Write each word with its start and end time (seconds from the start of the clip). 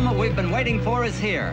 moment 0.00 0.18
we've 0.18 0.34
been 0.34 0.50
waiting 0.50 0.80
for 0.80 1.04
is 1.04 1.16
here. 1.20 1.52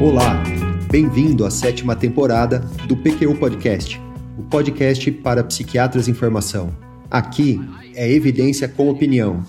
Olá, 0.00 0.42
bem-vindo 0.90 1.44
à 1.46 1.50
sétima 1.50 1.94
temporada 1.94 2.58
do 2.88 2.96
PQU 2.96 3.36
Podcast, 3.36 4.00
o 4.36 4.42
podcast 4.42 5.12
para 5.12 5.44
psiquiatras 5.44 6.08
em 6.08 6.14
formação. 6.14 6.76
Aqui 7.08 7.60
é 7.94 8.10
evidência 8.10 8.66
com 8.66 8.88
opinião. 8.88 9.44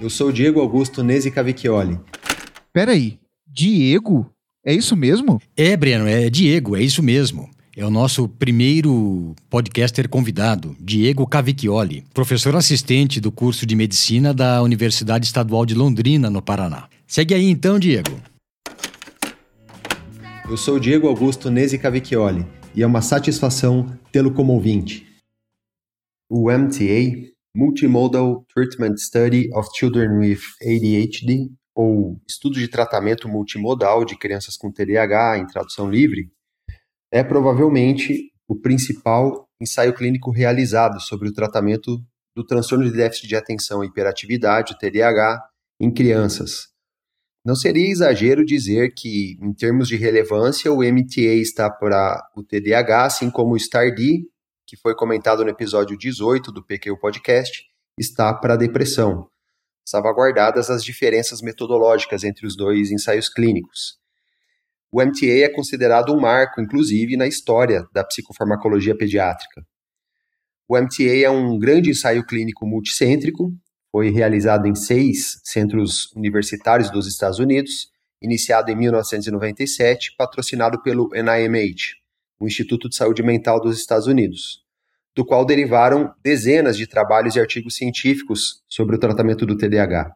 Eu 0.00 0.10
sou 0.10 0.32
Diego 0.32 0.60
Augusto 0.60 1.04
Nese 1.04 1.30
Cavicchioli. 1.30 2.00
Peraí, 2.72 3.20
Diego? 3.46 4.28
É 4.66 4.74
isso 4.74 4.96
mesmo? 4.96 5.40
É, 5.56 5.76
Breno, 5.76 6.08
é 6.08 6.28
Diego, 6.28 6.76
é 6.76 6.82
isso 6.82 7.00
mesmo. 7.00 7.48
É 7.78 7.84
o 7.84 7.90
nosso 7.90 8.28
primeiro 8.28 9.36
podcaster 9.48 10.08
convidado, 10.08 10.74
Diego 10.80 11.24
Cavicchioli, 11.24 12.04
professor 12.12 12.56
assistente 12.56 13.20
do 13.20 13.30
curso 13.30 13.64
de 13.64 13.76
medicina 13.76 14.34
da 14.34 14.60
Universidade 14.64 15.26
Estadual 15.26 15.64
de 15.64 15.76
Londrina, 15.76 16.28
no 16.28 16.42
Paraná. 16.42 16.88
Segue 17.06 17.34
aí 17.34 17.44
então, 17.44 17.78
Diego. 17.78 18.20
Eu 20.50 20.56
sou 20.56 20.80
Diego 20.80 21.06
Augusto 21.06 21.52
Nese 21.52 21.78
Cavicchioli 21.78 22.44
e 22.74 22.82
é 22.82 22.86
uma 22.86 23.00
satisfação 23.00 23.96
tê-lo 24.10 24.34
como 24.34 24.54
ouvinte. 24.54 25.06
O 26.28 26.50
MTA, 26.50 27.30
Multimodal 27.54 28.44
Treatment 28.52 28.96
Study 28.96 29.50
of 29.54 29.68
Children 29.78 30.18
with 30.18 30.40
ADHD, 30.60 31.48
ou 31.76 32.20
Estudo 32.28 32.58
de 32.58 32.66
Tratamento 32.66 33.28
Multimodal 33.28 34.04
de 34.04 34.18
Crianças 34.18 34.56
com 34.56 34.68
TDAH, 34.68 35.38
em 35.38 35.46
tradução 35.46 35.88
livre, 35.88 36.28
é 37.10 37.22
provavelmente 37.22 38.32
o 38.46 38.56
principal 38.56 39.48
ensaio 39.60 39.94
clínico 39.94 40.30
realizado 40.30 41.00
sobre 41.00 41.28
o 41.28 41.32
tratamento 41.32 42.00
do 42.34 42.44
transtorno 42.44 42.84
de 42.84 42.92
déficit 42.92 43.26
de 43.26 43.36
atenção 43.36 43.82
e 43.82 43.88
hiperatividade, 43.88 44.72
o 44.72 44.78
TDAH, 44.78 45.44
em 45.80 45.92
crianças. 45.92 46.68
Não 47.44 47.54
seria 47.54 47.90
exagero 47.90 48.44
dizer 48.44 48.94
que, 48.94 49.38
em 49.40 49.52
termos 49.52 49.88
de 49.88 49.96
relevância, 49.96 50.72
o 50.72 50.82
MTA 50.82 51.34
está 51.40 51.70
para 51.70 52.28
o 52.36 52.42
TDAH, 52.42 53.04
assim 53.04 53.30
como 53.30 53.54
o 53.54 53.58
STAR-D, 53.58 54.24
que 54.66 54.76
foi 54.76 54.94
comentado 54.94 55.42
no 55.42 55.50
episódio 55.50 55.96
18 55.96 56.52
do 56.52 56.64
PQ 56.64 56.96
Podcast, 56.98 57.64
está 57.98 58.34
para 58.34 58.54
a 58.54 58.56
depressão, 58.56 59.28
salvaguardadas 59.86 60.68
as 60.68 60.84
diferenças 60.84 61.40
metodológicas 61.40 62.22
entre 62.22 62.46
os 62.46 62.54
dois 62.54 62.90
ensaios 62.90 63.28
clínicos. 63.28 63.98
O 64.90 65.02
MTA 65.02 65.44
é 65.44 65.48
considerado 65.48 66.14
um 66.14 66.20
marco, 66.20 66.60
inclusive, 66.60 67.16
na 67.16 67.26
história 67.26 67.86
da 67.92 68.02
psicofarmacologia 68.02 68.96
pediátrica. 68.96 69.62
O 70.66 70.78
MTA 70.78 71.24
é 71.24 71.30
um 71.30 71.58
grande 71.58 71.90
ensaio 71.90 72.24
clínico 72.24 72.66
multicêntrico, 72.66 73.52
foi 73.90 74.10
realizado 74.10 74.66
em 74.66 74.74
seis 74.74 75.40
centros 75.44 76.12
universitários 76.14 76.90
dos 76.90 77.06
Estados 77.06 77.38
Unidos, 77.38 77.90
iniciado 78.20 78.70
em 78.70 78.76
1997, 78.76 80.14
patrocinado 80.16 80.82
pelo 80.82 81.10
NIMH, 81.12 81.94
o 82.40 82.46
Instituto 82.46 82.88
de 82.88 82.96
Saúde 82.96 83.22
Mental 83.22 83.60
dos 83.60 83.78
Estados 83.78 84.06
Unidos, 84.06 84.62
do 85.14 85.24
qual 85.24 85.44
derivaram 85.44 86.12
dezenas 86.22 86.76
de 86.76 86.86
trabalhos 86.86 87.36
e 87.36 87.40
artigos 87.40 87.76
científicos 87.76 88.62
sobre 88.68 88.96
o 88.96 88.98
tratamento 88.98 89.44
do 89.44 89.56
TDAH. 89.56 90.14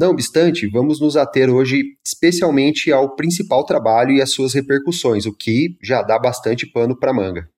Não 0.00 0.12
obstante, 0.12 0.66
vamos 0.66 0.98
nos 0.98 1.14
ater 1.14 1.50
hoje 1.50 1.98
especialmente 2.02 2.90
ao 2.90 3.14
principal 3.14 3.66
trabalho 3.66 4.12
e 4.12 4.22
às 4.22 4.30
suas 4.30 4.54
repercussões, 4.54 5.26
o 5.26 5.36
que 5.36 5.76
já 5.82 6.00
dá 6.00 6.18
bastante 6.18 6.66
pano 6.66 6.98
para 6.98 7.12
manga. 7.12 7.50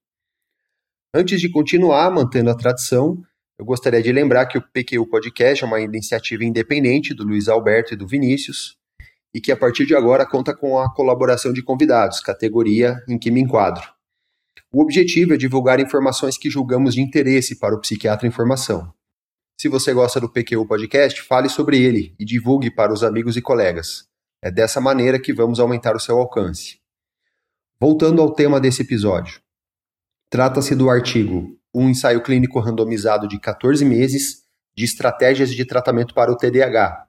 Antes 1.15 1.39
de 1.39 1.49
continuar 1.49 2.11
mantendo 2.11 2.49
a 2.49 2.57
tradição, 2.57 3.17
eu 3.57 3.63
gostaria 3.63 4.03
de 4.03 4.11
lembrar 4.11 4.45
que 4.47 4.57
o 4.57 4.61
PQU 4.61 5.07
Podcast 5.07 5.63
é 5.63 5.67
uma 5.67 5.79
iniciativa 5.79 6.43
independente 6.43 7.13
do 7.13 7.23
Luiz 7.23 7.47
Alberto 7.47 7.93
e 7.93 7.97
do 7.97 8.05
Vinícius, 8.05 8.75
e 9.33 9.39
que 9.39 9.49
a 9.49 9.55
partir 9.55 9.85
de 9.85 9.95
agora 9.95 10.25
conta 10.25 10.53
com 10.53 10.77
a 10.77 10.93
colaboração 10.93 11.53
de 11.53 11.63
convidados, 11.63 12.19
categoria 12.19 13.01
em 13.07 13.17
que 13.17 13.31
me 13.31 13.39
enquadro. 13.39 13.89
O 14.69 14.81
objetivo 14.81 15.33
é 15.33 15.37
divulgar 15.37 15.79
informações 15.79 16.37
que 16.37 16.49
julgamos 16.49 16.93
de 16.93 16.99
interesse 17.01 17.57
para 17.57 17.73
o 17.73 17.79
psiquiatra 17.79 18.27
em 18.27 18.31
formação. 18.31 18.93
Se 19.63 19.69
você 19.69 19.93
gosta 19.93 20.19
do 20.19 20.27
PQU 20.27 20.67
Podcast, 20.67 21.21
fale 21.21 21.47
sobre 21.47 21.81
ele 21.81 22.13
e 22.19 22.25
divulgue 22.25 22.69
para 22.69 22.91
os 22.91 23.01
amigos 23.01 23.37
e 23.37 23.41
colegas. 23.41 24.05
É 24.41 24.51
dessa 24.51 24.81
maneira 24.81 25.17
que 25.17 25.31
vamos 25.31 25.57
aumentar 25.57 25.95
o 25.95 26.01
seu 26.01 26.17
alcance. 26.17 26.79
Voltando 27.79 28.21
ao 28.21 28.33
tema 28.33 28.59
desse 28.59 28.81
episódio. 28.81 29.39
Trata-se 30.29 30.75
do 30.75 30.89
artigo 30.89 31.57
Um 31.73 31.87
ensaio 31.87 32.21
clínico 32.21 32.59
randomizado 32.59 33.25
de 33.25 33.39
14 33.39 33.85
meses 33.85 34.43
de 34.75 34.83
estratégias 34.83 35.51
de 35.51 35.63
tratamento 35.63 36.13
para 36.13 36.29
o 36.29 36.35
TDAH, 36.35 37.05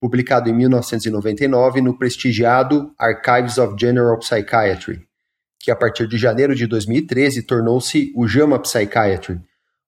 publicado 0.00 0.48
em 0.48 0.54
1999 0.54 1.82
no 1.82 1.98
prestigiado 1.98 2.90
Archives 2.98 3.58
of 3.58 3.76
General 3.78 4.18
Psychiatry, 4.18 5.06
que 5.60 5.70
a 5.70 5.76
partir 5.76 6.08
de 6.08 6.16
janeiro 6.16 6.54
de 6.54 6.66
2013 6.66 7.42
tornou-se 7.42 8.10
o 8.16 8.26
JAMA 8.26 8.58
Psychiatry, 8.60 9.42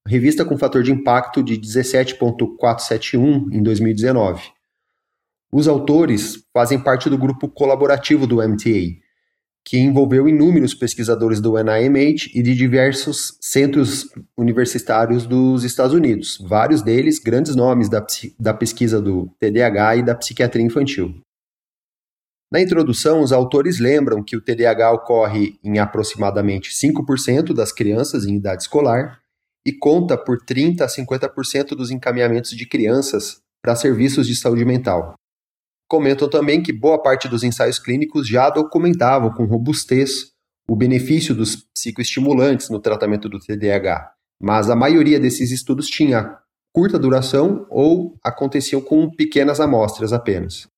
revista 0.07 0.45
com 0.45 0.59
fator 0.59 0.83
de 0.83 0.93
impacto 0.93 1.43
de 1.43 1.59
17.471 1.59 3.53
em 3.53 3.63
2019. 3.63 4.43
Os 5.53 5.67
autores 5.67 6.45
fazem 6.53 6.79
parte 6.79 7.11
do 7.11 7.19
grupo 7.19 7.49
colaborativo 7.49 8.27
do 8.27 8.37
MTA, 8.37 8.99
que 9.65 9.79
envolveu 9.79 10.29
inúmeros 10.29 10.75
pesquisadores 10.75 11.41
do 11.41 11.55
NIMH 11.63 12.31
e 12.35 12.43
de 12.43 12.55
diversos 12.55 13.37
centros 13.41 14.09
universitários 14.37 15.27
dos 15.27 15.65
Estados 15.65 15.95
Unidos, 15.95 16.39
vários 16.41 16.83
deles 16.83 17.19
grandes 17.19 17.55
nomes 17.55 17.89
da, 17.89 18.05
da 18.39 18.55
pesquisa 18.55 19.01
do 19.01 19.29
TDAH 19.39 19.97
e 19.97 20.03
da 20.03 20.15
psiquiatria 20.15 20.65
infantil. 20.65 21.15
Na 22.51 22.61
introdução, 22.61 23.23
os 23.23 23.33
autores 23.33 23.79
lembram 23.79 24.25
que 24.25 24.37
o 24.37 24.41
TDAH 24.41 24.93
ocorre 24.93 25.59
em 25.63 25.79
aproximadamente 25.79 26.71
5% 26.71 27.53
das 27.53 27.71
crianças 27.71 28.25
em 28.25 28.37
idade 28.37 28.63
escolar 28.63 29.20
e 29.67 29.73
conta 29.73 30.17
por 30.17 30.39
30 30.45 30.85
a 30.85 30.89
50% 30.89 31.69
dos 31.77 31.91
encaminhamentos 31.91 32.51
de 32.51 32.67
crianças 32.67 33.41
para 33.63 33.77
serviços 33.77 34.27
de 34.27 34.35
saúde 34.35 34.65
mental. 34.65 35.15
Comentam 35.89 36.31
também 36.31 36.63
que 36.63 36.73
boa 36.73 37.03
parte 37.03 37.29
dos 37.29 37.43
ensaios 37.43 37.79
clínicos 37.79 38.29
já 38.29 38.49
documentavam 38.49 39.33
com 39.35 39.45
robustez 39.45 40.33
o 40.69 40.77
benefício 40.77 41.35
dos 41.35 41.57
psicoestimulantes 41.75 42.71
no 42.71 42.79
tratamento 42.79 43.29
do 43.29 43.41
TDAH, 43.41 44.13
mas 44.41 44.71
a 44.71 44.77
maioria 44.77 45.19
desses 45.19 45.51
estudos 45.51 45.89
tinha 45.89 46.39
curta 46.73 46.99
duração 46.99 47.67
ou 47.69 48.17
aconteciam 48.23 48.81
com 48.81 49.11
pequenas 49.11 49.59
amostras 49.59 50.13
apenas. 50.13 50.69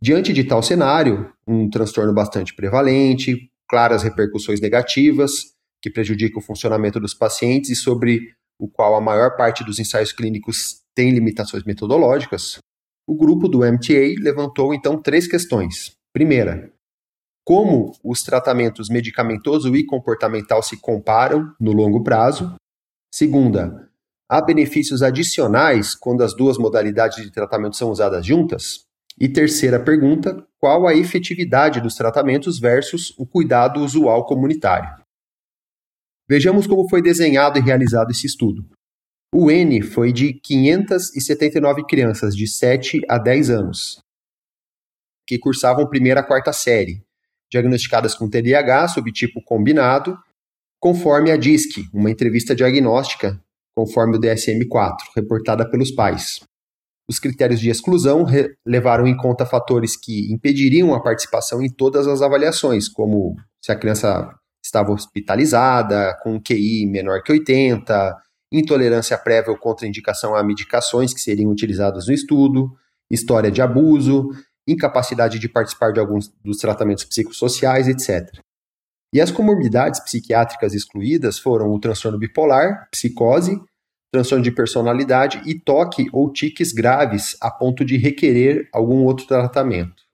Diante 0.00 0.32
de 0.32 0.44
tal 0.44 0.62
cenário, 0.62 1.30
um 1.46 1.68
transtorno 1.68 2.12
bastante 2.12 2.54
prevalente, 2.54 3.50
claras 3.68 4.02
repercussões 4.02 4.60
negativas, 4.60 5.55
que 5.86 5.90
prejudica 5.90 6.36
o 6.36 6.42
funcionamento 6.42 6.98
dos 6.98 7.14
pacientes 7.14 7.70
e 7.70 7.76
sobre 7.76 8.34
o 8.58 8.66
qual 8.66 8.96
a 8.96 9.00
maior 9.00 9.36
parte 9.36 9.62
dos 9.62 9.78
ensaios 9.78 10.12
clínicos 10.12 10.80
tem 10.92 11.12
limitações 11.12 11.62
metodológicas, 11.62 12.58
o 13.06 13.14
grupo 13.14 13.46
do 13.46 13.58
MTA 13.58 14.20
levantou 14.20 14.74
então 14.74 15.00
três 15.00 15.28
questões. 15.28 15.92
Primeira, 16.12 16.72
como 17.44 17.92
os 18.02 18.24
tratamentos 18.24 18.88
medicamentoso 18.88 19.76
e 19.76 19.86
comportamental 19.86 20.60
se 20.60 20.76
comparam 20.76 21.54
no 21.60 21.70
longo 21.70 22.02
prazo. 22.02 22.56
Segunda, 23.14 23.88
há 24.28 24.42
benefícios 24.42 25.04
adicionais 25.04 25.94
quando 25.94 26.24
as 26.24 26.34
duas 26.34 26.58
modalidades 26.58 27.22
de 27.22 27.30
tratamento 27.30 27.76
são 27.76 27.92
usadas 27.92 28.26
juntas? 28.26 28.80
E 29.20 29.28
terceira 29.28 29.78
pergunta, 29.78 30.44
qual 30.58 30.88
a 30.88 30.96
efetividade 30.96 31.80
dos 31.80 31.94
tratamentos 31.94 32.58
versus 32.58 33.14
o 33.16 33.24
cuidado 33.24 33.78
usual 33.84 34.26
comunitário? 34.26 35.05
Vejamos 36.28 36.66
como 36.66 36.88
foi 36.88 37.00
desenhado 37.00 37.58
e 37.58 37.62
realizado 37.62 38.10
esse 38.10 38.26
estudo. 38.26 38.68
O 39.32 39.50
N 39.50 39.82
foi 39.82 40.12
de 40.12 40.32
579 40.32 41.84
crianças 41.86 42.34
de 42.34 42.48
7 42.48 43.02
a 43.08 43.18
10 43.18 43.50
anos, 43.50 44.00
que 45.26 45.38
cursavam 45.38 45.88
primeira 45.88 46.20
a 46.20 46.24
quarta 46.24 46.52
série, 46.52 47.02
diagnosticadas 47.50 48.14
com 48.14 48.28
TDAH 48.28 48.88
subtipo 48.88 49.40
combinado, 49.44 50.18
conforme 50.80 51.30
a 51.30 51.36
DISC, 51.36 51.88
uma 51.92 52.10
entrevista 52.10 52.54
diagnóstica, 52.54 53.40
conforme 53.76 54.16
o 54.16 54.20
DSM-4, 54.20 54.96
reportada 55.14 55.68
pelos 55.68 55.90
pais. 55.90 56.40
Os 57.08 57.20
critérios 57.20 57.60
de 57.60 57.70
exclusão 57.70 58.26
levaram 58.66 59.06
em 59.06 59.16
conta 59.16 59.46
fatores 59.46 59.96
que 59.96 60.32
impediriam 60.32 60.92
a 60.92 61.00
participação 61.00 61.62
em 61.62 61.68
todas 61.68 62.06
as 62.08 62.20
avaliações, 62.20 62.88
como 62.88 63.36
se 63.62 63.70
a 63.70 63.76
criança 63.76 64.34
estava 64.66 64.92
hospitalizada, 64.92 66.16
com 66.22 66.40
QI 66.40 66.86
menor 66.86 67.22
que 67.22 67.32
80, 67.32 68.16
intolerância 68.52 69.16
prévia 69.16 69.50
ou 69.50 69.58
contraindicação 69.58 70.34
a 70.34 70.42
medicações 70.42 71.12
que 71.12 71.20
seriam 71.20 71.50
utilizadas 71.50 72.06
no 72.06 72.14
estudo, 72.14 72.72
história 73.10 73.50
de 73.50 73.62
abuso, 73.62 74.30
incapacidade 74.66 75.38
de 75.38 75.48
participar 75.48 75.92
de 75.92 76.00
alguns 76.00 76.32
dos 76.44 76.58
tratamentos 76.58 77.04
psicossociais, 77.04 77.88
etc. 77.88 78.40
E 79.14 79.20
as 79.20 79.30
comorbidades 79.30 80.00
psiquiátricas 80.00 80.74
excluídas 80.74 81.38
foram 81.38 81.72
o 81.72 81.78
transtorno 81.78 82.18
bipolar, 82.18 82.88
psicose, 82.90 83.60
transtorno 84.12 84.42
de 84.42 84.50
personalidade 84.50 85.42
e 85.46 85.58
toque 85.58 86.06
ou 86.12 86.32
tiques 86.32 86.72
graves 86.72 87.36
a 87.40 87.50
ponto 87.50 87.84
de 87.84 87.96
requerer 87.96 88.68
algum 88.72 89.04
outro 89.04 89.26
tratamento. 89.26 90.05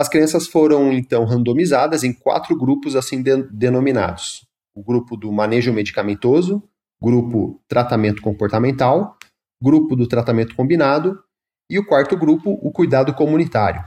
As 0.00 0.08
crianças 0.08 0.46
foram 0.46 0.90
então 0.94 1.26
randomizadas 1.26 2.04
em 2.04 2.10
quatro 2.10 2.56
grupos 2.56 2.96
assim 2.96 3.22
de 3.22 3.36
denominados: 3.52 4.46
o 4.74 4.82
grupo 4.82 5.14
do 5.14 5.30
manejo 5.30 5.74
medicamentoso, 5.74 6.62
grupo 6.98 7.60
tratamento 7.68 8.22
comportamental, 8.22 9.18
grupo 9.62 9.94
do 9.94 10.08
tratamento 10.08 10.56
combinado 10.56 11.22
e 11.68 11.78
o 11.78 11.84
quarto 11.84 12.16
grupo, 12.16 12.58
o 12.62 12.72
cuidado 12.72 13.12
comunitário. 13.12 13.84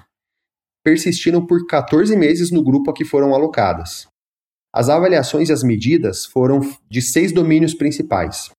Persistiram 0.84 1.44
por 1.48 1.66
14 1.66 2.16
meses 2.16 2.52
no 2.52 2.64
grupo 2.64 2.92
a 2.92 2.94
que 2.94 3.04
foram 3.04 3.34
alocadas. 3.34 4.06
As 4.72 4.90
avaliações 4.90 5.50
e 5.50 5.52
as 5.52 5.64
medidas 5.64 6.28
foram 6.28 6.60
de 6.88 7.02
seis 7.02 7.32
domínios 7.32 7.74
principais. 7.74 8.52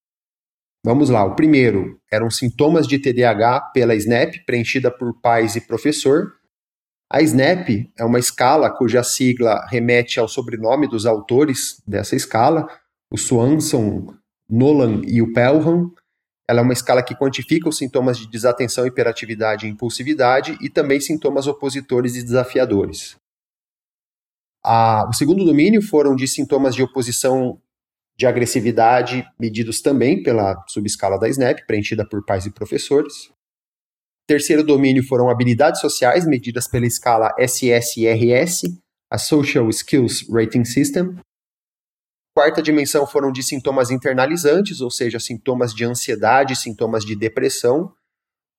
Vamos 0.84 1.08
lá, 1.08 1.24
o 1.24 1.36
primeiro 1.36 2.00
eram 2.10 2.28
sintomas 2.30 2.88
de 2.88 2.98
TDAH 2.98 3.70
pela 3.72 3.94
SNAP, 3.94 4.44
preenchida 4.44 4.90
por 4.90 5.20
pais 5.20 5.54
e 5.54 5.60
professor. 5.60 6.32
A 7.14 7.22
SNAP 7.22 7.92
é 7.96 8.04
uma 8.04 8.18
escala 8.18 8.68
cuja 8.68 9.04
sigla 9.04 9.64
remete 9.68 10.18
ao 10.18 10.26
sobrenome 10.26 10.88
dos 10.88 11.06
autores 11.06 11.80
dessa 11.86 12.16
escala, 12.16 12.68
o 13.08 13.16
Swanson, 13.16 14.12
Nolan 14.50 15.00
e 15.06 15.22
o 15.22 15.32
Pelham. 15.32 15.92
Ela 16.50 16.58
é 16.58 16.62
uma 16.64 16.72
escala 16.72 17.04
que 17.04 17.14
quantifica 17.14 17.68
os 17.68 17.76
sintomas 17.76 18.18
de 18.18 18.28
desatenção, 18.28 18.84
hiperatividade 18.84 19.64
e 19.64 19.70
impulsividade 19.70 20.58
e 20.60 20.68
também 20.68 20.98
sintomas 20.98 21.46
opositores 21.46 22.16
e 22.16 22.22
desafiadores. 22.24 23.14
A, 24.64 25.08
o 25.08 25.12
segundo 25.12 25.44
domínio 25.44 25.82
foram 25.82 26.16
de 26.16 26.26
sintomas 26.26 26.74
de 26.74 26.82
oposição 26.82 27.62
de 28.16 28.26
agressividade, 28.26 29.24
medidos 29.38 29.80
também 29.80 30.20
pela 30.20 30.60
subescala 30.66 31.16
da 31.16 31.28
SNAP, 31.28 31.64
preenchida 31.64 32.04
por 32.04 32.24
pais 32.24 32.44
e 32.44 32.50
professores. 32.50 33.32
Terceiro 34.26 34.64
domínio 34.64 35.06
foram 35.06 35.28
habilidades 35.28 35.80
sociais, 35.80 36.26
medidas 36.26 36.66
pela 36.66 36.86
escala 36.86 37.34
SSRS, 37.38 38.62
a 39.10 39.18
Social 39.18 39.68
Skills 39.68 40.26
Rating 40.30 40.64
System. 40.64 41.16
Quarta 42.34 42.62
dimensão 42.62 43.06
foram 43.06 43.30
de 43.30 43.42
sintomas 43.42 43.90
internalizantes, 43.90 44.80
ou 44.80 44.90
seja, 44.90 45.20
sintomas 45.20 45.74
de 45.74 45.84
ansiedade, 45.84 46.56
sintomas 46.56 47.04
de 47.04 47.14
depressão, 47.14 47.92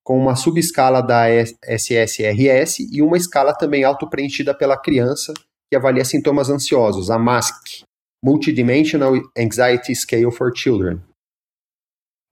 com 0.03 0.19
uma 0.19 0.35
subescala 0.35 1.01
da 1.01 1.25
SSRS 1.63 2.87
e 2.91 3.01
uma 3.01 3.17
escala 3.17 3.51
também 3.51 3.83
auto-preenchida 3.83 4.53
pela 4.53 4.79
criança, 4.79 5.33
que 5.67 5.75
avalia 5.75 6.05
sintomas 6.05 6.49
ansiosos, 6.49 7.09
a 7.09 7.17
MASC, 7.17 7.83
Multidimensional 8.23 9.13
Anxiety 9.37 9.95
Scale 9.95 10.31
for 10.31 10.55
Children. 10.55 11.01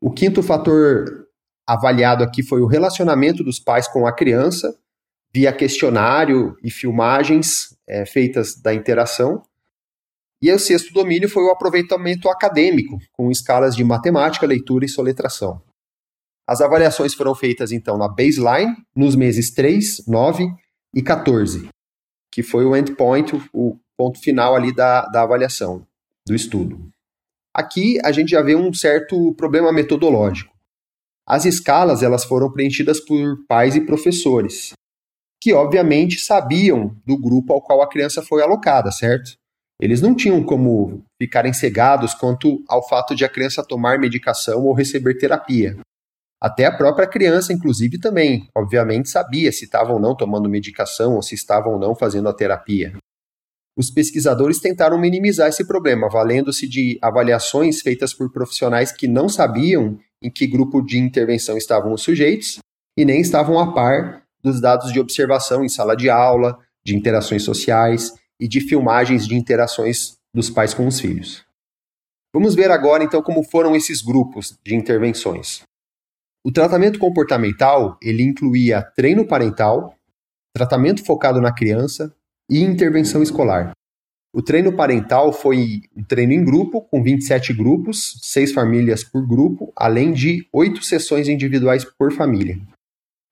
O 0.02 0.12
quinto 0.12 0.44
fator 0.44 1.23
avaliado 1.68 2.24
aqui 2.24 2.44
foi 2.44 2.62
o 2.62 2.68
relacionamento 2.68 3.44
dos 3.44 3.60
pais 3.60 3.88
com 3.88 4.06
a 4.06 4.14
criança, 4.14 4.78
via 5.34 5.52
questionário 5.52 6.56
e 6.64 6.70
filmagens 6.70 7.76
é, 7.88 8.06
feitas 8.06 8.56
da 8.56 8.74
interação. 8.74 9.42
E 10.42 10.52
o 10.52 10.60
sexto 10.60 10.94
domínio 10.94 11.30
foi 11.30 11.44
o 11.44 11.52
aproveitamento 11.52 12.30
acadêmico, 12.30 13.00
com 13.14 13.32
escalas 13.32 13.76
de 13.76 13.84
matemática, 13.84 14.46
leitura 14.46 14.86
e 14.86 14.90
soletração. 14.90 15.62
As 16.46 16.60
avaliações 16.60 17.14
foram 17.14 17.34
feitas 17.34 17.72
então 17.72 17.98
na 17.98 18.08
baseline, 18.08 18.76
nos 18.96 19.16
meses 19.16 19.52
3, 19.52 20.06
9 20.06 20.46
e 20.94 21.02
14, 21.02 21.70
que 22.32 22.44
foi 22.44 22.66
o 22.66 22.76
endpoint, 22.76 23.34
o 23.54 23.80
ponto 23.98 24.20
final 24.20 24.56
ali 24.56 24.76
da, 24.76 25.06
da 25.08 25.24
avaliação, 25.24 25.88
do 26.28 26.36
estudo. 26.36 26.90
Aqui 27.54 27.98
a 28.04 28.12
gente 28.12 28.30
já 28.30 28.42
vê 28.42 28.56
um 28.56 28.74
certo 28.74 29.34
problema 29.36 29.72
metodológico. 29.72 30.53
As 31.28 31.46
escalas 31.46 32.04
elas 32.04 32.26
foram 32.26 32.52
preenchidas 32.52 33.00
por 33.00 33.46
pais 33.48 33.76
e 33.76 33.86
professores, 33.86 34.74
que 35.42 35.54
obviamente 35.54 36.20
sabiam 36.20 36.96
do 37.06 37.18
grupo 37.18 37.54
ao 37.54 37.62
qual 37.62 37.82
a 37.82 37.90
criança 37.90 38.22
foi 38.22 38.42
alocada, 38.42 38.92
certo? 38.92 39.34
Eles 39.82 40.02
não 40.02 40.16
tinham 40.16 40.44
como 40.44 41.04
ficarem 41.22 41.54
cegados 41.54 42.14
quanto 42.14 42.64
ao 42.68 42.88
fato 42.88 43.16
de 43.16 43.26
a 43.26 43.30
criança 43.30 43.66
tomar 43.66 44.00
medicação 44.00 44.64
ou 44.64 44.74
receber 44.74 45.18
terapia. 45.18 45.78
Até 46.42 46.66
a 46.66 46.76
própria 46.76 47.08
criança, 47.08 47.54
inclusive, 47.54 47.98
também, 47.98 48.48
obviamente, 48.56 49.10
sabia 49.10 49.52
se 49.52 49.64
estava 49.64 49.94
ou 49.94 50.00
não 50.00 50.16
tomando 50.16 50.50
medicação 50.50 51.16
ou 51.16 51.22
se 51.22 51.36
estava 51.36 51.70
ou 51.70 51.80
não 51.80 51.96
fazendo 51.96 52.28
a 52.28 52.34
terapia. 52.34 52.94
Os 53.78 53.90
pesquisadores 53.90 54.60
tentaram 54.60 55.00
minimizar 55.00 55.50
esse 55.50 55.66
problema, 55.66 56.10
valendo-se 56.10 56.68
de 56.68 57.00
avaliações 57.02 57.82
feitas 57.82 58.14
por 58.14 58.32
profissionais 58.32 58.92
que 58.92 59.08
não 59.08 59.28
sabiam 59.28 59.98
em 60.24 60.30
que 60.30 60.48
grupo 60.48 60.82
de 60.82 60.98
intervenção 60.98 61.58
estavam 61.58 61.94
os 61.94 62.02
sujeitos 62.02 62.60
e 62.98 63.04
nem 63.04 63.20
estavam 63.20 63.60
a 63.60 63.74
par 63.74 64.24
dos 64.42 64.62
dados 64.62 64.92
de 64.92 65.00
observação 65.00 65.64
em 65.64 65.70
sala 65.70 65.96
de 65.96 66.10
aula, 66.10 66.58
de 66.86 66.96
interações 66.96 67.44
sociais 67.44 68.14
e 68.40 68.48
de 68.48 68.62
filmagens 68.62 69.28
de 69.28 69.36
interações 69.36 70.16
dos 70.34 70.50
pais 70.50 70.74
com 70.74 70.88
os 70.88 71.00
filhos. 71.00 71.46
Vamos 72.34 72.56
ver 72.56 72.72
agora 72.72 73.04
então 73.04 73.22
como 73.22 73.44
foram 73.44 73.76
esses 73.76 74.02
grupos 74.02 74.58
de 74.64 74.76
intervenções. 74.76 75.62
O 76.44 76.52
tratamento 76.52 77.00
comportamental, 77.00 77.98
ele 78.02 78.24
incluía 78.24 78.82
treino 78.82 79.26
parental, 79.26 79.96
tratamento 80.54 81.06
focado 81.06 81.40
na 81.40 81.54
criança 81.54 82.14
e 82.50 82.62
intervenção 82.62 83.24
escolar. 83.24 83.72
O 84.36 84.42
treino 84.42 84.76
parental 84.76 85.32
foi 85.32 85.82
um 85.96 86.04
treino 86.04 86.34
em 86.34 86.44
grupo, 86.44 86.82
com 86.82 87.04
27 87.04 87.54
grupos, 87.54 88.18
6 88.24 88.52
famílias 88.52 89.04
por 89.04 89.28
grupo, 89.28 89.72
além 89.76 90.12
de 90.12 90.48
8 90.52 90.84
sessões 90.84 91.30
individuais 91.30 91.86
por 91.86 92.12
família. 92.12 92.60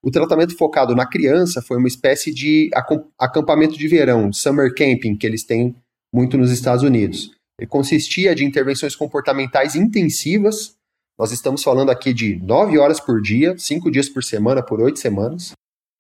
O 0.04 0.12
tratamento 0.12 0.56
focado 0.56 0.96
na 0.96 1.08
criança 1.08 1.60
foi 1.60 1.78
uma 1.78 1.88
espécie 1.88 2.32
de 2.32 2.70
acampamento 3.18 3.76
de 3.76 3.88
verão, 3.88 4.32
summer 4.32 4.72
camping, 4.76 5.16
que 5.16 5.26
eles 5.26 5.44
têm 5.44 5.76
muito 6.14 6.38
nos 6.38 6.52
Estados 6.52 6.84
Unidos. 6.84 7.32
Ele 7.60 7.68
consistia 7.68 8.36
de 8.36 8.46
intervenções 8.46 8.96
comportamentais 8.96 9.76
intensivas. 9.76 10.76
Nós 11.18 11.32
estamos 11.32 11.64
falando 11.64 11.90
aqui 11.90 12.14
de 12.14 12.36
9 12.44 12.78
horas 12.78 13.00
por 13.00 13.20
dia, 13.20 13.58
5 13.58 13.90
dias 13.90 14.08
por 14.08 14.24
semana, 14.24 14.64
por 14.64 14.80
8 14.80 15.00
semanas, 15.00 15.54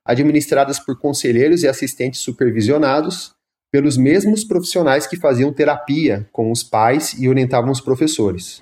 administradas 0.06 0.80
por 0.80 1.00
conselheiros 1.00 1.63
e 1.63 1.68
assistentes 1.68 2.19
supervisionados 2.19 3.33
pelos 3.71 3.95
mesmos 3.95 4.44
profissionais 4.44 5.07
que 5.07 5.15
faziam 5.15 5.53
terapia 5.53 6.27
com 6.31 6.51
os 6.51 6.62
pais 6.62 7.13
e 7.18 7.29
orientavam 7.29 7.71
os 7.71 7.79
professores. 7.79 8.62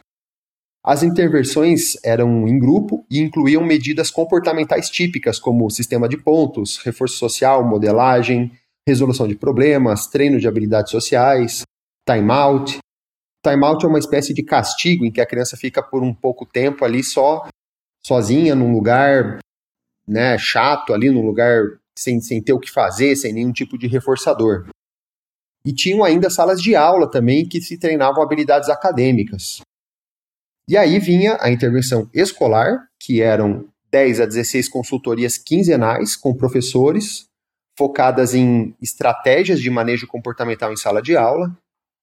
As 0.84 1.04
intervenções 1.04 1.98
eram 2.06 2.48
em 2.48 2.58
grupo 2.58 3.06
e 3.10 3.20
incluíam 3.20 3.64
medidas 3.64 4.10
comportamentais 4.10 4.90
típicas, 4.90 5.38
como 5.38 5.70
sistema 5.70 6.08
de 6.08 6.18
pontos, 6.18 6.78
reforço 6.78 7.18
social, 7.18 7.68
modelagem, 7.68 8.52
resolução 8.88 9.28
de 9.28 9.36
problemas, 9.36 10.08
treino 10.08 10.40
de 10.40 10.48
habilidades 10.48 10.92
sociais, 10.92 11.64
time-out. 12.08 12.78
Time-out 13.46 13.86
é 13.86 13.90
uma 13.90 14.00
espécie 14.00 14.34
de 14.34 14.44
castigo 14.44 15.06
em 15.06 15.12
que 15.12 15.22
a 15.22 15.26
criança 15.26 15.58
fica 15.58 15.82
por 15.84 16.02
um 16.02 16.14
pouco 16.14 16.46
tempo 16.46 16.86
ali 16.86 17.04
só, 17.04 17.48
sozinha, 18.06 18.56
num 18.56 18.72
lugar 18.72 19.40
né, 20.08 20.38
chato, 20.38 20.94
ali, 20.94 21.10
num 21.10 21.26
lugar 21.26 21.62
sem, 21.98 22.22
sem 22.22 22.42
ter 22.42 22.54
o 22.54 22.60
que 22.60 22.72
fazer, 22.72 23.16
sem 23.16 23.34
nenhum 23.34 23.52
tipo 23.52 23.78
de 23.78 23.88
reforçador. 23.88 24.68
E 25.66 25.74
tinham 25.74 26.04
ainda 26.04 26.30
salas 26.30 26.62
de 26.62 26.76
aula 26.76 27.10
também 27.10 27.48
que 27.48 27.62
se 27.62 27.78
treinavam 27.78 28.24
habilidades 28.24 28.70
acadêmicas. 28.70 29.62
E 30.68 30.78
aí 30.78 31.00
vinha 31.00 31.38
a 31.42 31.50
intervenção 31.50 32.10
escolar, 32.14 32.88
que 33.00 33.22
eram 33.22 33.68
10 33.92 34.22
a 34.22 34.26
16 34.26 34.70
consultorias 34.70 35.38
quinzenais 35.38 36.16
com 36.16 36.34
professores, 36.34 37.26
focadas 37.78 38.36
em 38.36 38.76
estratégias 38.82 39.60
de 39.60 39.70
manejo 39.70 40.06
comportamental 40.06 40.72
em 40.72 40.78
sala 40.78 41.02
de 41.02 41.18
aula, 41.18 41.56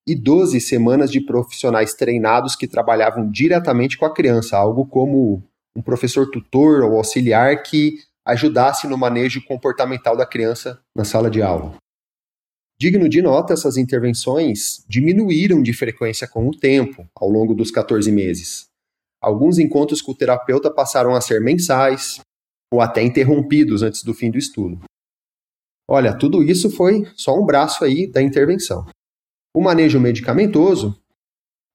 e 0.07 0.15
12 0.15 0.59
semanas 0.61 1.11
de 1.11 1.19
profissionais 1.19 1.93
treinados 1.93 2.55
que 2.55 2.67
trabalhavam 2.67 3.29
diretamente 3.29 3.97
com 3.97 4.05
a 4.05 4.13
criança, 4.13 4.57
algo 4.57 4.85
como 4.85 5.43
um 5.75 5.81
professor 5.81 6.29
tutor 6.31 6.81
ou 6.83 6.97
auxiliar 6.97 7.61
que 7.61 7.99
ajudasse 8.25 8.87
no 8.87 8.97
manejo 8.97 9.43
comportamental 9.45 10.15
da 10.15 10.25
criança 10.25 10.79
na 10.95 11.03
sala 11.03 11.29
de 11.29 11.41
aula. 11.41 11.75
Digno 12.79 13.09
de 13.09 13.23
nota, 13.23 13.53
essas 13.53 13.75
intervenções 13.75 14.85
diminuíram 14.87 15.63
de 15.63 15.73
frequência 15.73 16.27
com 16.27 16.47
o 16.47 16.55
tempo, 16.55 17.09
ao 17.15 17.27
longo 17.27 17.55
dos 17.55 17.71
14 17.71 18.11
meses. 18.11 18.67
Alguns 19.19 19.57
encontros 19.57 19.99
com 19.99 20.11
o 20.11 20.15
terapeuta 20.15 20.71
passaram 20.71 21.15
a 21.15 21.21
ser 21.21 21.41
mensais 21.41 22.19
ou 22.71 22.79
até 22.79 23.01
interrompidos 23.01 23.81
antes 23.81 24.03
do 24.03 24.13
fim 24.13 24.29
do 24.29 24.37
estudo. 24.37 24.79
Olha, 25.89 26.15
tudo 26.15 26.43
isso 26.43 26.69
foi 26.69 27.07
só 27.15 27.33
um 27.33 27.45
braço 27.45 27.83
aí 27.83 28.05
da 28.05 28.21
intervenção. 28.21 28.85
O 29.55 29.61
manejo 29.61 29.99
medicamentoso, 29.99 30.95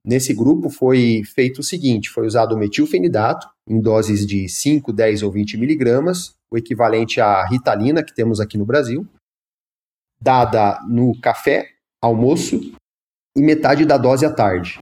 nesse 0.07 0.33
grupo 0.33 0.71
foi 0.71 1.23
feito 1.35 1.59
o 1.59 1.65
seguinte, 1.65 2.11
foi 2.11 2.27
usado 2.27 2.57
metilfenidato 2.57 3.49
em 3.69 3.81
doses 3.81 4.25
de 4.25 4.49
5, 4.49 4.93
10 4.93 5.25
ou 5.25 5.33
20 5.33 5.57
miligramas, 5.57 6.35
o 6.49 6.57
equivalente 6.57 7.21
à 7.21 7.45
ritalina 7.45 8.05
que 8.05 8.15
temos 8.15 8.39
aqui 8.39 8.57
no 8.57 8.67
Brasil, 8.67 9.05
dada 10.23 10.81
no 10.89 11.21
café, 11.21 11.69
almoço 12.01 12.61
e 13.37 13.43
metade 13.43 13.85
da 13.85 13.99
dose 13.99 14.25
à 14.25 14.33
tarde. 14.33 14.79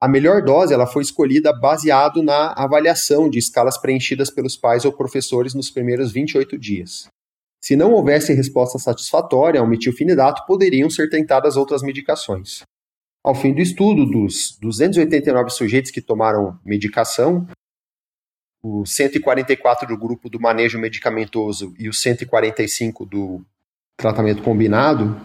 A 0.00 0.08
melhor 0.08 0.42
dose 0.42 0.72
ela 0.72 0.86
foi 0.86 1.02
escolhida 1.02 1.52
baseado 1.52 2.22
na 2.22 2.52
avaliação 2.52 3.28
de 3.28 3.38
escalas 3.38 3.76
preenchidas 3.76 4.30
pelos 4.30 4.56
pais 4.56 4.84
ou 4.84 4.92
professores 4.92 5.54
nos 5.54 5.70
primeiros 5.70 6.10
28 6.10 6.56
dias. 6.56 7.08
Se 7.60 7.76
não 7.76 7.92
houvesse 7.92 8.32
resposta 8.32 8.78
satisfatória 8.78 9.60
ao 9.60 9.66
metilfenidato, 9.66 10.46
poderiam 10.46 10.88
ser 10.88 11.10
tentadas 11.10 11.56
outras 11.56 11.82
medicações. 11.82 12.62
Ao 13.22 13.34
fim 13.34 13.52
do 13.52 13.60
estudo, 13.60 14.06
dos 14.06 14.56
289 14.60 15.50
sujeitos 15.50 15.90
que 15.90 16.00
tomaram 16.00 16.58
medicação, 16.64 17.46
os 18.62 18.94
144 18.94 19.86
do 19.88 19.98
grupo 19.98 20.30
do 20.30 20.40
manejo 20.40 20.78
medicamentoso 20.78 21.74
e 21.78 21.88
os 21.88 22.00
145 22.00 23.04
do 23.04 23.44
tratamento 23.98 24.42
combinado, 24.42 25.20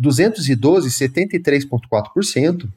212, 0.00 0.88
73,4%, 0.88 2.68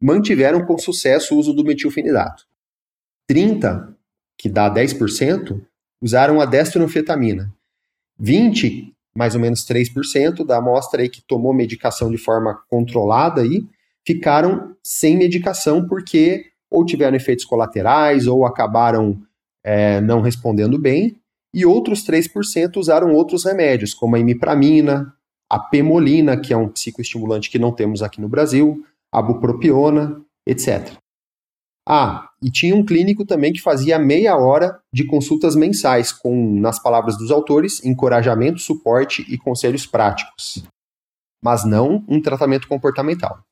mantiveram 0.00 0.64
com 0.64 0.78
sucesso 0.78 1.34
o 1.34 1.38
uso 1.38 1.52
do 1.52 1.64
metilfenidato. 1.64 2.44
30, 3.28 3.94
que 4.38 4.48
dá 4.48 4.72
10%, 4.72 5.60
usaram 6.02 6.40
a 6.40 6.46
destronfetamina. 6.46 7.52
20, 8.18 8.94
mais 9.14 9.34
ou 9.34 9.40
menos 9.40 9.66
3% 9.66 10.46
da 10.46 10.56
amostra 10.58 11.02
aí 11.02 11.08
que 11.08 11.20
tomou 11.20 11.52
medicação 11.52 12.10
de 12.10 12.16
forma 12.18 12.62
controlada 12.70 13.42
aí, 13.42 13.66
ficaram 14.06 14.76
sem 14.82 15.16
medicação 15.16 15.86
porque 15.86 16.46
ou 16.70 16.84
tiveram 16.84 17.16
efeitos 17.16 17.44
colaterais 17.44 18.26
ou 18.26 18.46
acabaram 18.46 19.20
é, 19.64 20.00
não 20.00 20.20
respondendo 20.20 20.78
bem, 20.78 21.20
e 21.52 21.64
outros 21.64 22.06
3% 22.06 22.76
usaram 22.76 23.12
outros 23.12 23.44
remédios, 23.44 23.94
como 23.94 24.16
a 24.16 24.18
imipramina, 24.18 25.14
a 25.50 25.58
pemolina, 25.58 26.38
que 26.38 26.52
é 26.52 26.56
um 26.56 26.68
psicoestimulante 26.68 27.50
que 27.50 27.58
não 27.58 27.72
temos 27.72 28.02
aqui 28.02 28.20
no 28.20 28.28
Brasil, 28.28 28.84
a 29.12 29.22
bupropiona, 29.22 30.22
etc. 30.46 30.92
Ah, 31.90 32.28
e 32.42 32.50
tinha 32.50 32.76
um 32.76 32.84
clínico 32.84 33.24
também 33.24 33.50
que 33.50 33.62
fazia 33.62 33.98
meia 33.98 34.36
hora 34.36 34.78
de 34.92 35.06
consultas 35.06 35.56
mensais, 35.56 36.12
com, 36.12 36.60
nas 36.60 36.78
palavras 36.78 37.16
dos 37.16 37.30
autores, 37.30 37.82
encorajamento, 37.82 38.58
suporte 38.58 39.24
e 39.26 39.38
conselhos 39.38 39.86
práticos. 39.86 40.62
Mas 41.42 41.64
não 41.64 42.04
um 42.06 42.20
tratamento 42.20 42.68
comportamental. 42.68 43.42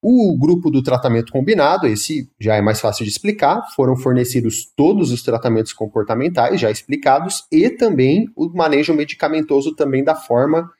O 0.00 0.38
grupo 0.38 0.70
do 0.70 0.80
tratamento 0.80 1.32
combinado, 1.32 1.86
esse 1.86 2.30
já 2.38 2.54
é 2.54 2.60
mais 2.60 2.80
fácil 2.80 3.04
de 3.04 3.10
explicar, 3.10 3.68
foram 3.74 3.96
fornecidos 3.96 4.64
todos 4.76 5.10
os 5.10 5.22
tratamentos 5.22 5.72
comportamentais 5.72 6.60
já 6.60 6.70
explicados 6.70 7.44
e 7.50 7.68
também 7.68 8.30
o 8.36 8.48
manejo 8.48 8.94
medicamentoso 8.94 9.74
também 9.74 10.04
da 10.04 10.14
forma 10.14 10.70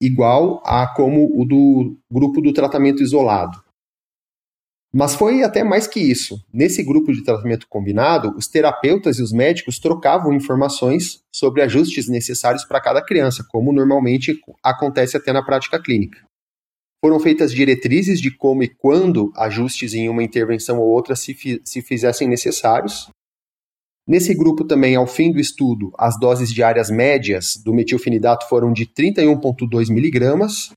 igual 0.00 0.62
a 0.64 0.86
como 0.86 1.40
o 1.40 1.44
do 1.44 1.96
grupo 2.10 2.42
do 2.42 2.52
tratamento 2.52 3.02
isolado. 3.02 3.62
Mas 4.92 5.14
foi 5.14 5.42
até 5.42 5.64
mais 5.64 5.86
que 5.86 6.00
isso. 6.00 6.42
Nesse 6.52 6.82
grupo 6.82 7.12
de 7.12 7.22
tratamento 7.22 7.66
combinado, 7.68 8.34
os 8.36 8.46
terapeutas 8.46 9.18
e 9.18 9.22
os 9.22 9.32
médicos 9.32 9.78
trocavam 9.78 10.32
informações 10.32 11.22
sobre 11.30 11.62
ajustes 11.62 12.08
necessários 12.08 12.64
para 12.64 12.80
cada 12.80 13.02
criança, 13.02 13.44
como 13.48 13.72
normalmente 13.72 14.38
acontece 14.62 15.16
até 15.16 15.32
na 15.32 15.44
prática 15.44 15.80
clínica. 15.80 16.27
Foram 17.04 17.20
feitas 17.20 17.52
diretrizes 17.52 18.20
de 18.20 18.30
como 18.36 18.62
e 18.62 18.68
quando 18.68 19.32
ajustes 19.36 19.94
em 19.94 20.08
uma 20.08 20.22
intervenção 20.22 20.78
ou 20.78 20.88
outra 20.88 21.14
se, 21.14 21.32
fi 21.32 21.60
se 21.64 21.80
fizessem 21.80 22.28
necessários, 22.28 23.08
Nesse 24.08 24.34
grupo 24.34 24.64
também, 24.64 24.96
ao 24.96 25.06
fim 25.06 25.30
do 25.30 25.38
estudo, 25.38 25.92
as 25.98 26.18
doses 26.18 26.50
diárias 26.50 26.88
médias 26.88 27.58
do 27.62 27.74
metilfenidato 27.74 28.48
foram 28.48 28.72
de 28.72 28.86
31,2 28.86 29.92
miligramas, 29.92 30.70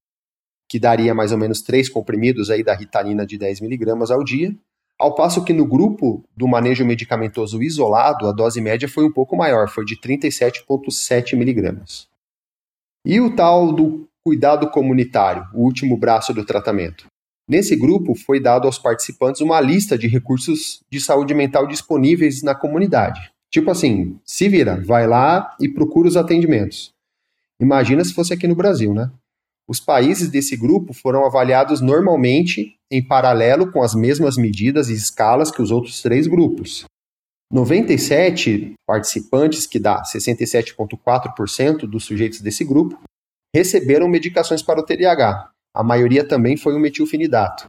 que 0.67 0.77
daria 0.77 1.15
mais 1.15 1.31
ou 1.31 1.37
menos 1.37 1.61
3 1.61 1.87
comprimidos 1.87 2.49
aí 2.49 2.61
da 2.61 2.75
ritalina 2.75 3.25
de 3.25 3.37
10 3.37 3.61
miligramas 3.61 4.11
ao 4.11 4.21
dia, 4.21 4.53
ao 4.99 5.15
passo 5.15 5.45
que 5.45 5.53
no 5.53 5.65
grupo 5.65 6.25
do 6.35 6.45
manejo 6.45 6.85
medicamentoso 6.85 7.63
isolado, 7.63 8.27
a 8.27 8.33
dose 8.33 8.59
média 8.59 8.89
foi 8.89 9.05
um 9.05 9.11
pouco 9.11 9.37
maior, 9.37 9.69
foi 9.69 9.85
de 9.85 9.95
37,7 9.95 11.37
miligramas. 11.37 12.09
E 13.05 13.21
o 13.21 13.33
tal 13.33 13.71
do 13.71 14.09
cuidado 14.23 14.69
comunitário, 14.69 15.45
o 15.53 15.63
último 15.63 15.97
braço 15.97 16.33
do 16.33 16.45
tratamento. 16.45 17.05
Nesse 17.47 17.75
grupo, 17.75 18.15
foi 18.15 18.39
dado 18.39 18.65
aos 18.65 18.77
participantes 18.77 19.41
uma 19.41 19.59
lista 19.59 19.97
de 19.97 20.07
recursos 20.07 20.81
de 20.89 21.01
saúde 21.01 21.33
mental 21.33 21.67
disponíveis 21.67 22.41
na 22.43 22.55
comunidade. 22.55 23.31
Tipo 23.51 23.71
assim, 23.71 24.17
se 24.23 24.47
vira, 24.47 24.81
vai 24.85 25.05
lá 25.05 25.55
e 25.59 25.67
procura 25.67 26.07
os 26.07 26.15
atendimentos. 26.15 26.93
Imagina 27.59 28.03
se 28.05 28.13
fosse 28.13 28.33
aqui 28.33 28.47
no 28.47 28.55
Brasil, 28.55 28.93
né? 28.93 29.11
Os 29.67 29.79
países 29.79 30.29
desse 30.29 30.55
grupo 30.55 30.93
foram 30.93 31.25
avaliados 31.25 31.81
normalmente 31.81 32.75
em 32.89 33.05
paralelo 33.05 33.71
com 33.71 33.81
as 33.81 33.93
mesmas 33.93 34.37
medidas 34.37 34.89
e 34.89 34.93
escalas 34.93 35.51
que 35.51 35.61
os 35.61 35.71
outros 35.71 36.01
três 36.01 36.27
grupos. 36.27 36.85
97 37.51 38.73
participantes, 38.87 39.67
que 39.67 39.77
dá 39.77 40.01
67,4% 40.03 41.79
dos 41.79 42.05
sujeitos 42.05 42.39
desse 42.39 42.63
grupo, 42.63 42.97
receberam 43.55 44.07
medicações 44.07 44.61
para 44.61 44.79
o 44.79 44.85
TDAH, 44.85 45.51
a 45.73 45.83
maioria 45.83 46.27
também 46.27 46.57
foi 46.57 46.73
o 46.73 46.79
metilfenidato. 46.79 47.65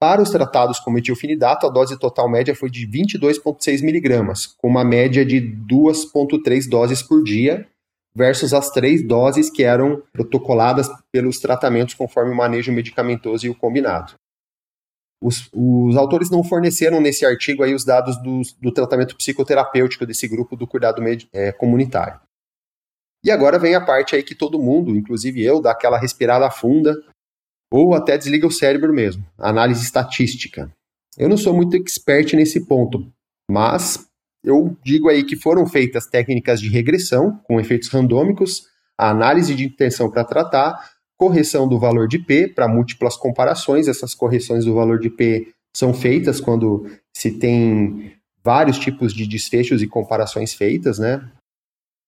Para 0.00 0.20
os 0.20 0.30
tratados 0.30 0.78
com 0.78 0.90
metilfenidato, 0.90 1.66
a 1.66 1.70
dose 1.70 1.98
total 1.98 2.28
média 2.28 2.54
foi 2.54 2.68
de 2.68 2.86
22,6 2.86 3.82
miligramas, 3.82 4.46
com 4.46 4.68
uma 4.68 4.84
média 4.84 5.24
de 5.24 5.40
2,3 5.40 6.68
doses 6.68 7.02
por 7.02 7.22
dia, 7.22 7.66
versus 8.14 8.52
as 8.54 8.70
três 8.70 9.06
doses 9.06 9.50
que 9.50 9.62
eram 9.64 10.02
protocoladas 10.12 10.88
pelos 11.10 11.38
tratamentos 11.40 11.94
conforme 11.94 12.32
o 12.32 12.36
manejo 12.36 12.72
medicamentoso 12.72 13.46
e 13.46 13.50
o 13.50 13.54
combinado. 13.54 14.14
Os, 15.22 15.48
os 15.54 15.96
autores 15.96 16.30
não 16.30 16.44
forneceram 16.44 17.00
nesse 17.00 17.24
artigo 17.24 17.62
aí 17.62 17.74
os 17.74 17.84
dados 17.84 18.16
do, 18.22 18.42
do 18.60 18.72
tratamento 18.72 19.16
psicoterapêutico 19.16 20.04
desse 20.04 20.28
grupo 20.28 20.54
do 20.54 20.66
cuidado 20.66 21.02
é, 21.32 21.50
comunitário. 21.50 22.20
E 23.24 23.30
agora 23.30 23.58
vem 23.58 23.74
a 23.74 23.80
parte 23.80 24.14
aí 24.14 24.22
que 24.22 24.34
todo 24.34 24.62
mundo, 24.62 24.94
inclusive 24.94 25.42
eu, 25.42 25.60
dá 25.60 25.70
aquela 25.70 25.98
respirada 25.98 26.50
funda 26.50 26.94
ou 27.72 27.94
até 27.94 28.18
desliga 28.18 28.46
o 28.46 28.52
cérebro 28.52 28.92
mesmo, 28.92 29.24
análise 29.38 29.82
estatística. 29.82 30.70
Eu 31.16 31.28
não 31.28 31.36
sou 31.36 31.54
muito 31.54 31.76
expert 31.76 32.34
nesse 32.34 32.66
ponto, 32.66 33.10
mas 33.50 34.06
eu 34.44 34.76
digo 34.84 35.08
aí 35.08 35.24
que 35.24 35.36
foram 35.36 35.66
feitas 35.66 36.06
técnicas 36.06 36.60
de 36.60 36.68
regressão 36.68 37.40
com 37.44 37.58
efeitos 37.58 37.88
randômicos, 37.88 38.66
a 38.98 39.08
análise 39.08 39.54
de 39.54 39.64
intenção 39.64 40.10
para 40.10 40.22
tratar, 40.22 40.90
correção 41.16 41.66
do 41.66 41.78
valor 41.78 42.06
de 42.06 42.18
P 42.18 42.48
para 42.48 42.68
múltiplas 42.68 43.16
comparações. 43.16 43.88
Essas 43.88 44.14
correções 44.14 44.64
do 44.64 44.74
valor 44.74 44.98
de 44.98 45.08
P 45.08 45.48
são 45.74 45.94
feitas 45.94 46.40
quando 46.40 46.86
se 47.16 47.32
tem 47.32 48.12
vários 48.44 48.78
tipos 48.78 49.14
de 49.14 49.26
desfechos 49.26 49.82
e 49.82 49.86
comparações 49.86 50.52
feitas, 50.52 50.98
né? 50.98 51.26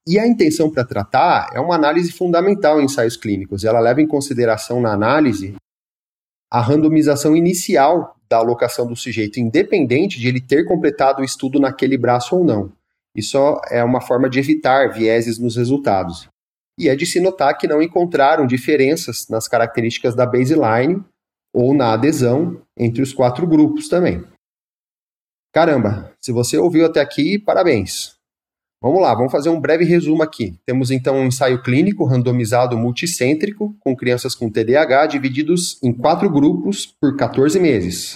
E 0.07 0.19
a 0.21 0.27
intenção 0.27 0.71
para 0.71 0.85
tratar 0.85 1.51
é 1.53 1.59
uma 1.59 1.75
análise 1.75 2.13
fundamental 2.13 2.81
em 2.81 2.85
ensaios 2.85 3.17
clínicos. 3.17 3.65
Ela 3.65 3.81
leva 3.81 4.01
em 4.01 4.07
consideração 4.07 4.81
na 4.81 4.93
análise 4.93 5.57
a 6.51 6.61
randomização 6.61 7.37
inicial 7.37 8.17
da 8.29 8.37
alocação 8.37 8.87
do 8.87 8.95
sujeito, 8.95 9.41
independente 9.41 10.19
de 10.19 10.29
ele 10.29 10.41
ter 10.41 10.65
completado 10.65 11.23
o 11.23 11.25
estudo 11.25 11.59
naquele 11.59 11.99
braço 11.99 12.37
ou 12.37 12.45
não. 12.45 12.73
Isso 13.17 13.39
é 13.69 13.83
uma 13.83 14.01
forma 14.01 14.29
de 14.29 14.39
evitar 14.39 14.93
vieses 14.93 15.39
nos 15.39 15.57
resultados. 15.57 16.29
E 16.79 16.89
é 16.89 16.95
de 16.95 17.07
se 17.07 17.19
notar 17.19 17.57
que 17.57 17.67
não 17.67 17.83
encontraram 17.83 18.47
diferenças 18.47 19.27
nas 19.29 19.49
características 19.49 20.15
da 20.15 20.27
baseline 20.27 21.03
ou 21.53 21.75
na 21.75 21.95
adesão 21.95 22.61
entre 22.77 23.03
os 23.03 23.13
quatro 23.13 23.47
grupos 23.47 23.89
também. 23.89 24.23
Caramba, 25.53 26.13
se 26.21 26.31
você 26.31 26.59
ouviu 26.59 26.85
até 26.85 27.01
aqui, 27.01 27.39
parabéns. 27.39 28.16
Vamos 28.87 29.03
lá, 29.03 29.13
vamos 29.17 29.33
fazer 29.33 29.49
um 29.49 29.61
breve 29.61 29.85
resumo 29.85 30.23
aqui. 30.23 30.57
Temos 30.65 30.93
então 30.93 31.17
um 31.17 31.27
ensaio 31.27 31.61
clínico 31.61 32.05
randomizado 32.05 32.79
multicêntrico 32.79 33.77
com 33.81 33.97
crianças 33.97 34.33
com 34.33 34.49
TDAH 34.49 35.07
divididos 35.07 35.83
em 35.83 35.93
quatro 35.93 36.31
grupos 36.31 36.87
por 36.87 37.17
14 37.17 37.59
meses. 37.59 38.15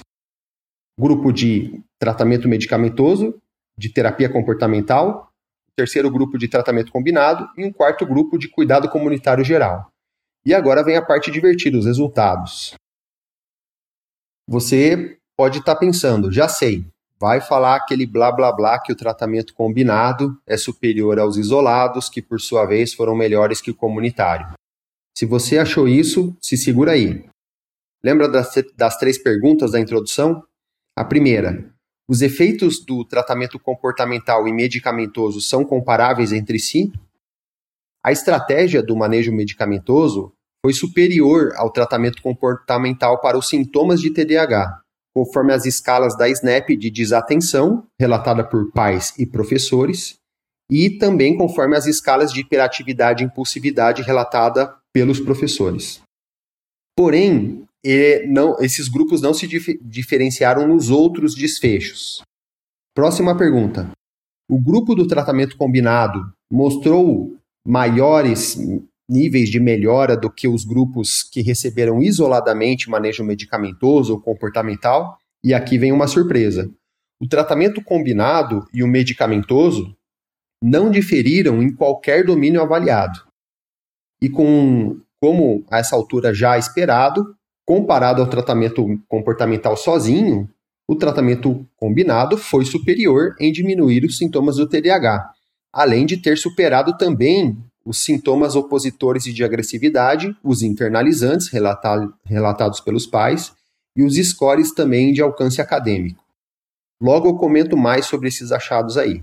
Grupo 0.97 1.33
de 1.33 1.83
tratamento 1.99 2.49
medicamentoso, 2.49 3.37
de 3.77 3.93
terapia 3.93 4.29
comportamental, 4.29 5.33
terceiro 5.75 6.09
grupo 6.09 6.39
de 6.39 6.47
tratamento 6.47 6.93
combinado 6.93 7.49
e 7.57 7.65
um 7.65 7.73
quarto 7.73 8.07
grupo 8.07 8.39
de 8.39 8.47
cuidado 8.47 8.89
comunitário 8.89 9.43
geral. 9.43 9.91
E 10.47 10.55
agora 10.55 10.85
vem 10.85 10.97
a 10.97 11.05
parte 11.05 11.33
divertida, 11.33 11.79
os 11.79 11.87
resultados. 11.87 12.75
Você 14.49 15.19
pode 15.37 15.59
estar 15.59 15.75
tá 15.75 15.81
pensando, 15.81 16.31
já 16.31 16.47
sei, 16.47 16.87
vai 17.21 17.41
falar 17.41 17.77
aquele 17.77 18.07
blá 18.07 18.33
blá 18.33 18.51
blá 18.51 18.81
que 18.81 18.93
o 18.93 18.97
tratamento 18.97 19.53
combinado 19.53 20.41
é 20.47 20.57
superior 20.57 21.19
aos 21.19 21.37
isolados, 21.37 22.09
que 22.09 22.23
por 22.23 22.41
sua 22.41 22.65
vez 22.65 22.95
foram 22.95 23.15
melhores 23.15 23.61
que 23.61 23.71
o 23.71 23.75
comunitário. 23.75 24.55
Se 25.15 25.27
você 25.27 25.59
achou 25.59 25.87
isso, 25.87 26.35
se 26.41 26.57
segura 26.57 26.93
aí. 26.93 27.29
Lembra 28.03 28.27
das, 28.27 28.55
das 28.75 28.97
três 28.97 29.23
perguntas 29.23 29.73
da 29.73 29.81
introdução? 29.81 30.43
A 30.97 31.05
primeira: 31.05 31.71
os 32.09 32.23
efeitos 32.23 32.83
do 32.83 33.05
tratamento 33.05 33.59
comportamental 33.59 34.49
e 34.49 34.53
medicamentoso 34.53 35.43
são 35.43 35.63
comparáveis 35.63 36.33
entre 36.33 36.59
si? 36.59 36.91
A 38.03 38.11
estratégia 38.11 38.83
do 38.83 38.97
manejo 38.97 39.31
medicamentoso 39.31 40.33
foi 40.65 40.73
superior 40.73 41.53
ao 41.57 41.71
tratamento 41.71 42.23
comportamental 42.23 43.21
para 43.21 43.37
os 43.37 43.49
sintomas 43.49 44.01
de 44.01 44.11
TDAH, 44.11 44.81
conforme 45.15 45.53
as 45.53 45.67
escalas 45.67 46.17
da 46.17 46.29
SNAP 46.29 46.77
de 46.77 46.91
desatenção, 46.91 47.87
relatada 47.99 48.45
por 48.45 48.71
pais 48.73 49.13
e 49.19 49.27
professores, 49.27 50.17
e 50.71 50.91
também 50.99 51.37
conforme 51.37 51.77
as 51.77 51.87
escalas 51.87 52.33
de 52.33 52.41
hiperatividade 52.41 53.23
e 53.23 53.27
impulsividade 53.27 54.03
relatada 54.03 54.73
pelos 54.93 55.19
professores. 55.19 56.01
Porém, 56.97 57.67
não, 58.29 58.57
esses 58.61 58.89
grupos 58.89 59.21
não 59.21 59.35
se 59.35 59.47
dif 59.47 59.79
diferenciaram 59.83 60.69
nos 60.69 60.91
outros 60.91 61.35
desfechos. 61.35 62.23
Próxima 62.95 63.37
pergunta. 63.37 63.91
O 64.49 64.61
grupo 64.61 64.95
do 64.95 65.07
tratamento 65.07 65.57
combinado 65.57 66.33
mostrou 66.53 67.37
maiores 67.67 68.57
níveis 69.11 69.51
de 69.51 69.59
melhora 69.59 70.17
do 70.17 70.31
que 70.31 70.47
os 70.47 70.65
grupos 70.65 71.23
que 71.23 71.43
receberam 71.43 72.01
isoladamente 72.01 72.89
manejo 72.89 73.25
medicamentoso 73.25 74.15
ou 74.15 74.21
comportamental? 74.21 75.19
E 75.43 75.53
aqui 75.53 75.77
vem 75.77 75.91
uma 75.91 76.07
surpresa. 76.07 76.71
O 77.21 77.27
tratamento 77.27 77.83
combinado 77.83 78.67
e 78.73 78.83
o 78.83 78.87
medicamentoso 78.87 79.95
não 80.63 80.91
diferiram 80.91 81.63
em 81.63 81.75
qualquer 81.75 82.25
domínio 82.25 82.63
avaliado. 82.63 83.21
E 84.23 84.29
com, 84.29 85.01
como 85.21 85.65
a 85.71 85.79
essa 85.79 85.97
altura 85.97 86.33
já 86.33 86.57
esperado, 86.57 87.35
comparado 87.67 88.23
ao 88.23 88.29
tratamento 88.29 88.85
comportamental 89.09 89.77
sozinho, 89.77 90.49
o 90.89 90.95
tratamento 90.95 91.67
combinado 91.77 92.37
foi 92.37 92.65
superior 92.65 93.35
em 93.41 93.53
diminuir 93.53 94.05
os 94.05 94.19
sintomas 94.19 94.57
do 94.57 94.69
TDAH, 94.69 95.31
além 95.73 96.05
de 96.05 96.17
ter 96.17 96.37
superado 96.37 96.97
também 96.97 97.57
os 97.85 98.05
sintomas 98.05 98.57
opositores 98.57 99.25
de 99.25 99.43
agressividade, 99.43 100.37
os 100.43 100.63
internalizantes 100.63 101.49
relata 101.49 102.13
relatados 102.25 102.81
pelos 102.81 103.07
pais 103.07 103.53
e 103.97 104.03
os 104.03 104.17
scores 104.17 104.73
também 104.73 105.13
de 105.13 105.23
alcance 105.23 105.61
acadêmico. 105.61 106.23
Logo 107.03 107.29
eu 107.29 107.37
comento 107.37 107.77
mais 107.77 108.07
sobre 108.07 108.29
esses 108.29 108.53
achados 108.53 108.97
aí. 108.97 109.23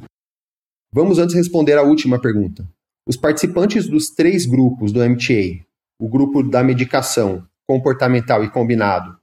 Vamos 0.92 1.20
antes 1.20 1.36
responder 1.36 1.78
a 1.78 1.84
última 1.84 2.20
pergunta. 2.20 2.68
Os 3.08 3.16
participantes 3.16 3.88
dos 3.88 4.10
três 4.10 4.46
grupos 4.46 4.92
do 4.92 5.00
MTA, 5.08 5.64
o 6.00 6.10
grupo 6.10 6.44
da 6.44 6.64
medicação, 6.64 7.48
comportamental 7.68 8.44
e 8.44 8.50
combinado, 8.50 9.18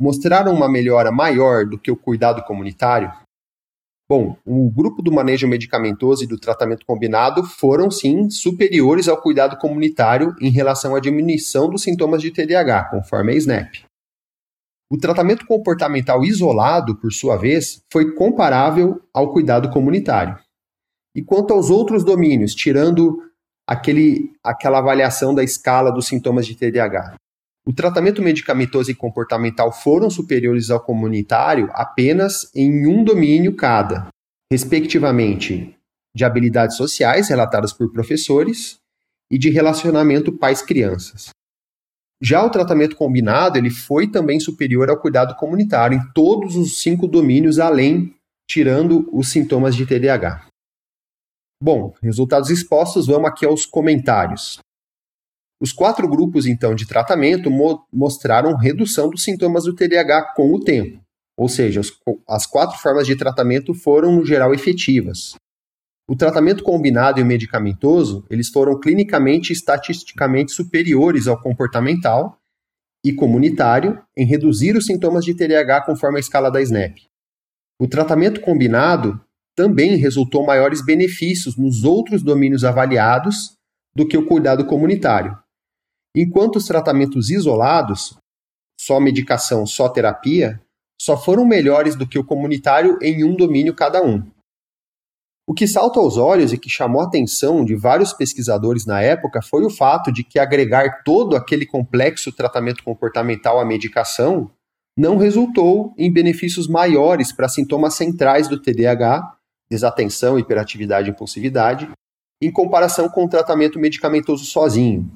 mostraram 0.00 0.52
uma 0.52 0.68
melhora 0.68 1.12
maior 1.12 1.66
do 1.66 1.78
que 1.78 1.90
o 1.90 1.96
cuidado 1.96 2.42
comunitário? 2.42 3.12
Bom, 4.10 4.36
o 4.44 4.68
grupo 4.68 5.02
do 5.02 5.12
manejo 5.12 5.46
medicamentoso 5.46 6.24
e 6.24 6.26
do 6.26 6.36
tratamento 6.36 6.84
combinado 6.84 7.44
foram 7.44 7.88
sim 7.92 8.28
superiores 8.28 9.06
ao 9.06 9.22
cuidado 9.22 9.56
comunitário 9.56 10.34
em 10.40 10.50
relação 10.50 10.96
à 10.96 11.00
diminuição 11.00 11.70
dos 11.70 11.82
sintomas 11.84 12.20
de 12.20 12.32
TDAH, 12.32 12.90
conforme 12.90 13.32
a 13.32 13.36
SNAP. 13.36 13.84
O 14.90 14.98
tratamento 14.98 15.46
comportamental 15.46 16.24
isolado, 16.24 16.96
por 16.96 17.12
sua 17.12 17.36
vez, 17.36 17.84
foi 17.88 18.12
comparável 18.12 19.00
ao 19.14 19.32
cuidado 19.32 19.70
comunitário. 19.70 20.36
E 21.14 21.22
quanto 21.22 21.54
aos 21.54 21.70
outros 21.70 22.02
domínios, 22.02 22.52
tirando 22.52 23.16
aquele, 23.64 24.32
aquela 24.42 24.78
avaliação 24.78 25.32
da 25.32 25.44
escala 25.44 25.92
dos 25.92 26.08
sintomas 26.08 26.46
de 26.46 26.56
TDAH, 26.56 27.14
o 27.66 27.72
tratamento 27.72 28.22
medicamentoso 28.22 28.90
e 28.90 28.94
comportamental 28.94 29.70
foram 29.72 30.08
superiores 30.10 30.70
ao 30.70 30.80
comunitário 30.80 31.68
apenas 31.72 32.50
em 32.54 32.86
um 32.86 33.04
domínio 33.04 33.54
cada, 33.54 34.08
respectivamente 34.50 35.76
de 36.14 36.24
habilidades 36.24 36.76
sociais 36.76 37.28
relatadas 37.28 37.72
por 37.72 37.92
professores 37.92 38.78
e 39.30 39.38
de 39.38 39.50
relacionamento 39.50 40.32
pais-crianças. 40.32 41.30
Já 42.20 42.44
o 42.44 42.50
tratamento 42.50 42.96
combinado 42.96 43.56
ele 43.56 43.70
foi 43.70 44.10
também 44.10 44.40
superior 44.40 44.90
ao 44.90 45.00
cuidado 45.00 45.36
comunitário 45.36 45.96
em 45.96 46.12
todos 46.12 46.56
os 46.56 46.82
cinco 46.82 47.06
domínios, 47.06 47.58
além 47.58 48.14
tirando 48.48 49.08
os 49.12 49.30
sintomas 49.30 49.76
de 49.76 49.86
TDAH. 49.86 50.46
Bom, 51.62 51.94
resultados 52.02 52.50
expostos, 52.50 53.06
vamos 53.06 53.30
aqui 53.30 53.46
aos 53.46 53.64
comentários. 53.64 54.58
Os 55.60 55.72
quatro 55.72 56.08
grupos, 56.08 56.46
então, 56.46 56.74
de 56.74 56.86
tratamento 56.86 57.50
mo 57.50 57.84
mostraram 57.92 58.56
redução 58.56 59.10
dos 59.10 59.22
sintomas 59.22 59.64
do 59.64 59.74
TDAH 59.74 60.32
com 60.34 60.54
o 60.54 60.60
tempo, 60.60 61.00
ou 61.36 61.48
seja, 61.48 61.80
as, 61.80 61.92
as 62.26 62.46
quatro 62.46 62.78
formas 62.78 63.06
de 63.06 63.14
tratamento 63.14 63.74
foram, 63.74 64.16
no 64.16 64.24
geral, 64.24 64.54
efetivas. 64.54 65.34
O 66.08 66.16
tratamento 66.16 66.64
combinado 66.64 67.20
e 67.20 67.22
o 67.22 67.26
medicamentoso, 67.26 68.26
eles 68.30 68.48
foram 68.48 68.80
clinicamente 68.80 69.50
e 69.50 69.52
estatisticamente 69.52 70.50
superiores 70.50 71.28
ao 71.28 71.40
comportamental 71.40 72.38
e 73.04 73.12
comunitário 73.12 74.02
em 74.16 74.24
reduzir 74.24 74.76
os 74.76 74.86
sintomas 74.86 75.24
de 75.24 75.34
TDAH 75.34 75.82
conforme 75.82 76.16
a 76.16 76.20
escala 76.20 76.50
da 76.50 76.60
SNAP. 76.60 77.06
O 77.80 77.86
tratamento 77.86 78.40
combinado 78.40 79.20
também 79.54 79.96
resultou 79.96 80.44
maiores 80.44 80.84
benefícios 80.84 81.56
nos 81.56 81.84
outros 81.84 82.22
domínios 82.22 82.64
avaliados 82.64 83.54
do 83.94 84.06
que 84.06 84.16
o 84.16 84.26
cuidado 84.26 84.64
comunitário, 84.66 85.38
Enquanto 86.14 86.56
os 86.56 86.66
tratamentos 86.66 87.30
isolados, 87.30 88.16
só 88.80 88.98
medicação, 88.98 89.66
só 89.66 89.88
terapia, 89.88 90.60
só 91.00 91.16
foram 91.16 91.46
melhores 91.46 91.94
do 91.96 92.06
que 92.06 92.18
o 92.18 92.24
comunitário 92.24 92.98
em 93.00 93.24
um 93.24 93.36
domínio 93.36 93.74
cada 93.74 94.02
um. 94.02 94.22
O 95.48 95.54
que 95.54 95.66
salta 95.66 95.98
aos 95.98 96.16
olhos 96.16 96.52
e 96.52 96.58
que 96.58 96.70
chamou 96.70 97.00
a 97.00 97.06
atenção 97.06 97.64
de 97.64 97.74
vários 97.74 98.12
pesquisadores 98.12 98.86
na 98.86 99.00
época 99.02 99.42
foi 99.42 99.64
o 99.64 99.70
fato 99.70 100.12
de 100.12 100.22
que 100.22 100.38
agregar 100.38 101.02
todo 101.04 101.34
aquele 101.34 101.66
complexo 101.66 102.30
tratamento 102.30 102.84
comportamental 102.84 103.58
à 103.58 103.64
medicação 103.64 104.50
não 104.96 105.16
resultou 105.16 105.94
em 105.96 106.12
benefícios 106.12 106.68
maiores 106.68 107.32
para 107.32 107.48
sintomas 107.48 107.94
centrais 107.94 108.46
do 108.46 108.60
TDAH, 108.60 109.36
desatenção, 109.70 110.38
hiperatividade 110.38 111.08
e 111.08 111.12
impulsividade, 111.12 111.90
em 112.42 112.52
comparação 112.52 113.08
com 113.08 113.24
o 113.24 113.28
tratamento 113.28 113.78
medicamentoso 113.78 114.44
sozinho, 114.44 115.10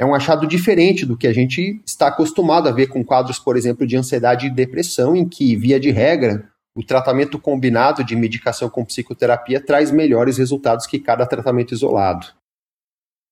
é 0.00 0.04
um 0.06 0.14
achado 0.14 0.46
diferente 0.46 1.04
do 1.04 1.14
que 1.14 1.26
a 1.26 1.32
gente 1.32 1.78
está 1.84 2.06
acostumado 2.08 2.66
a 2.66 2.72
ver 2.72 2.86
com 2.86 3.04
quadros, 3.04 3.38
por 3.38 3.54
exemplo, 3.54 3.86
de 3.86 3.98
ansiedade 3.98 4.46
e 4.46 4.50
depressão, 4.50 5.14
em 5.14 5.28
que, 5.28 5.54
via 5.54 5.78
de 5.78 5.90
regra, 5.90 6.48
o 6.74 6.82
tratamento 6.82 7.38
combinado 7.38 8.02
de 8.02 8.16
medicação 8.16 8.70
com 8.70 8.82
psicoterapia 8.82 9.60
traz 9.62 9.90
melhores 9.90 10.38
resultados 10.38 10.86
que 10.86 10.98
cada 10.98 11.26
tratamento 11.26 11.74
isolado. 11.74 12.28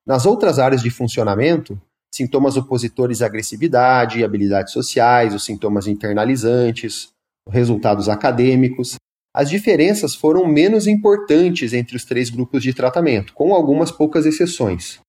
Nas 0.07 0.27
outras 0.27 0.59
áreas 0.59 0.83
de 0.83 0.91
funcionamento, 0.91 1.81
sintomas 2.15 2.55
opositores 2.59 3.23
à 3.23 3.27
agressividade, 3.27 4.23
habilidades 4.23 4.75
sociais, 4.75 5.35
os 5.35 5.47
sintomas 5.47 5.87
internalizantes, 5.87 7.09
resultados 7.49 8.11
acadêmicos, 8.11 8.97
as 9.35 9.49
diferenças 9.49 10.15
foram 10.15 10.47
menos 10.47 10.87
importantes 10.87 11.73
entre 11.73 11.97
os 11.97 12.05
três 12.05 12.29
grupos 12.29 12.63
de 12.63 12.75
tratamento, 12.75 13.33
com 13.33 13.55
algumas 13.55 13.91
poucas 13.91 14.27
exceções. 14.27 15.01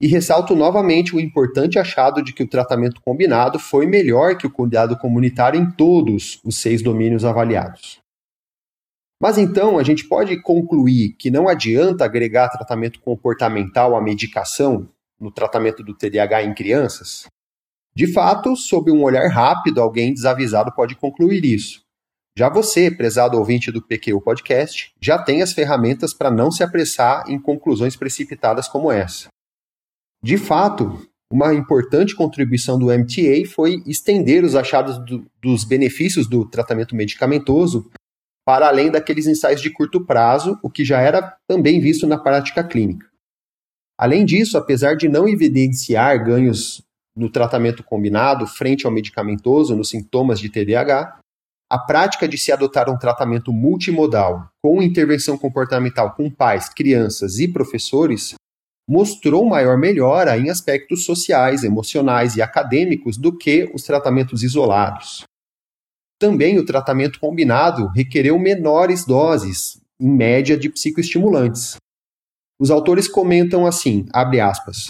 E 0.00 0.06
ressalto 0.06 0.54
novamente 0.54 1.16
o 1.16 1.20
importante 1.20 1.78
achado 1.78 2.22
de 2.22 2.32
que 2.32 2.42
o 2.42 2.48
tratamento 2.48 3.00
combinado 3.00 3.58
foi 3.58 3.86
melhor 3.86 4.36
que 4.36 4.46
o 4.46 4.50
cuidado 4.50 4.96
comunitário 4.98 5.58
em 5.58 5.70
todos 5.70 6.38
os 6.44 6.58
seis 6.58 6.82
domínios 6.82 7.24
avaliados. 7.24 7.98
Mas 9.20 9.38
então 9.38 9.78
a 9.78 9.82
gente 9.82 10.06
pode 10.06 10.40
concluir 10.42 11.14
que 11.18 11.30
não 11.30 11.48
adianta 11.48 12.04
agregar 12.04 12.50
tratamento 12.50 13.00
comportamental 13.00 13.96
à 13.96 14.02
medicação 14.02 14.88
no 15.18 15.30
tratamento 15.30 15.82
do 15.82 15.94
TDAH 15.94 16.42
em 16.42 16.54
crianças? 16.54 17.24
De 17.94 18.12
fato, 18.12 18.54
sob 18.54 18.92
um 18.92 19.02
olhar 19.02 19.26
rápido, 19.30 19.80
alguém 19.80 20.12
desavisado 20.12 20.70
pode 20.72 20.94
concluir 20.94 21.42
isso. 21.46 21.80
Já 22.36 22.50
você, 22.50 22.90
prezado 22.90 23.38
ouvinte 23.38 23.72
do 23.72 23.80
PQ 23.80 24.20
Podcast, 24.20 24.92
já 25.00 25.18
tem 25.18 25.40
as 25.40 25.54
ferramentas 25.54 26.12
para 26.12 26.30
não 26.30 26.50
se 26.50 26.62
apressar 26.62 27.24
em 27.30 27.40
conclusões 27.40 27.96
precipitadas 27.96 28.68
como 28.68 28.92
essa. 28.92 29.28
De 30.26 30.36
fato, 30.36 31.08
uma 31.32 31.54
importante 31.54 32.12
contribuição 32.16 32.76
do 32.76 32.86
MTA 32.86 33.48
foi 33.48 33.80
estender 33.86 34.42
os 34.42 34.56
achados 34.56 34.98
do, 34.98 35.24
dos 35.40 35.62
benefícios 35.62 36.26
do 36.26 36.44
tratamento 36.44 36.96
medicamentoso 36.96 37.88
para 38.44 38.66
além 38.66 38.90
daqueles 38.90 39.28
ensaios 39.28 39.60
de 39.60 39.70
curto 39.70 40.04
prazo, 40.04 40.58
o 40.64 40.68
que 40.68 40.84
já 40.84 41.00
era 41.00 41.36
também 41.46 41.78
visto 41.78 42.08
na 42.08 42.18
prática 42.18 42.64
clínica. 42.64 43.06
Além 43.96 44.24
disso, 44.24 44.58
apesar 44.58 44.96
de 44.96 45.08
não 45.08 45.28
evidenciar 45.28 46.24
ganhos 46.24 46.82
no 47.16 47.30
tratamento 47.30 47.84
combinado 47.84 48.48
frente 48.48 48.84
ao 48.84 48.90
medicamentoso 48.90 49.76
nos 49.76 49.90
sintomas 49.90 50.40
de 50.40 50.48
TDAH, 50.48 51.20
a 51.70 51.78
prática 51.78 52.26
de 52.26 52.36
se 52.36 52.50
adotar 52.50 52.90
um 52.90 52.98
tratamento 52.98 53.52
multimodal 53.52 54.48
com 54.60 54.82
intervenção 54.82 55.38
comportamental 55.38 56.16
com 56.16 56.28
pais, 56.28 56.68
crianças 56.68 57.38
e 57.38 57.46
professores 57.46 58.34
mostrou 58.88 59.44
maior 59.44 59.76
melhora 59.76 60.38
em 60.38 60.48
aspectos 60.48 61.04
sociais, 61.04 61.64
emocionais 61.64 62.36
e 62.36 62.42
acadêmicos 62.42 63.16
do 63.16 63.36
que 63.36 63.68
os 63.74 63.82
tratamentos 63.82 64.42
isolados. 64.42 65.24
Também 66.18 66.58
o 66.58 66.64
tratamento 66.64 67.20
combinado 67.20 67.88
requereu 67.88 68.38
menores 68.38 69.04
doses, 69.04 69.80
em 70.00 70.08
média, 70.08 70.56
de 70.56 70.70
psicoestimulantes. 70.70 71.76
Os 72.58 72.70
autores 72.70 73.06
comentam 73.06 73.66
assim, 73.66 74.06
abre 74.14 74.40
aspas, 74.40 74.88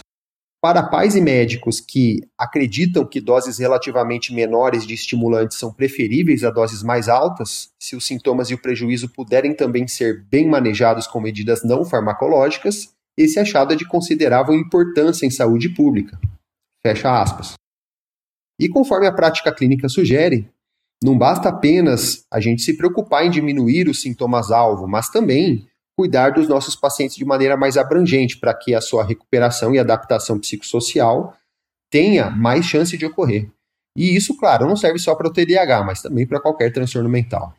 Para 0.60 0.82
pais 0.84 1.16
e 1.16 1.20
médicos 1.20 1.80
que 1.80 2.20
acreditam 2.38 3.04
que 3.04 3.20
doses 3.20 3.58
relativamente 3.58 4.32
menores 4.32 4.86
de 4.86 4.94
estimulantes 4.94 5.58
são 5.58 5.72
preferíveis 5.72 6.44
a 6.44 6.50
doses 6.50 6.82
mais 6.82 7.08
altas, 7.08 7.70
se 7.80 7.96
os 7.96 8.06
sintomas 8.06 8.50
e 8.50 8.54
o 8.54 8.60
prejuízo 8.60 9.08
puderem 9.08 9.54
também 9.54 9.88
ser 9.88 10.24
bem 10.26 10.48
manejados 10.48 11.06
com 11.06 11.20
medidas 11.20 11.64
não 11.64 11.84
farmacológicas, 11.84 12.95
esse 13.16 13.38
achado 13.38 13.72
é 13.72 13.76
de 13.76 13.86
considerável 13.86 14.54
importância 14.54 15.24
em 15.26 15.30
saúde 15.30 15.68
pública. 15.70 16.18
Fecha 16.84 17.20
aspas. 17.20 17.54
E 18.60 18.68
conforme 18.68 19.06
a 19.06 19.12
prática 19.12 19.52
clínica 19.52 19.88
sugere, 19.88 20.50
não 21.02 21.16
basta 21.16 21.48
apenas 21.48 22.26
a 22.30 22.40
gente 22.40 22.62
se 22.62 22.76
preocupar 22.76 23.24
em 23.24 23.30
diminuir 23.30 23.88
os 23.88 24.00
sintomas-alvo, 24.00 24.86
mas 24.86 25.10
também 25.10 25.66
cuidar 25.98 26.30
dos 26.30 26.48
nossos 26.48 26.76
pacientes 26.76 27.16
de 27.16 27.24
maneira 27.24 27.56
mais 27.56 27.76
abrangente, 27.76 28.38
para 28.38 28.54
que 28.54 28.74
a 28.74 28.80
sua 28.80 29.04
recuperação 29.04 29.74
e 29.74 29.78
adaptação 29.78 30.38
psicossocial 30.38 31.36
tenha 31.90 32.30
mais 32.30 32.64
chance 32.66 32.96
de 32.96 33.06
ocorrer. 33.06 33.50
E 33.96 34.14
isso, 34.14 34.36
claro, 34.36 34.66
não 34.66 34.76
serve 34.76 34.98
só 34.98 35.14
para 35.14 35.28
o 35.28 35.32
TDAH, 35.32 35.84
mas 35.84 36.02
também 36.02 36.26
para 36.26 36.40
qualquer 36.40 36.70
transtorno 36.70 37.08
mental. 37.08 37.54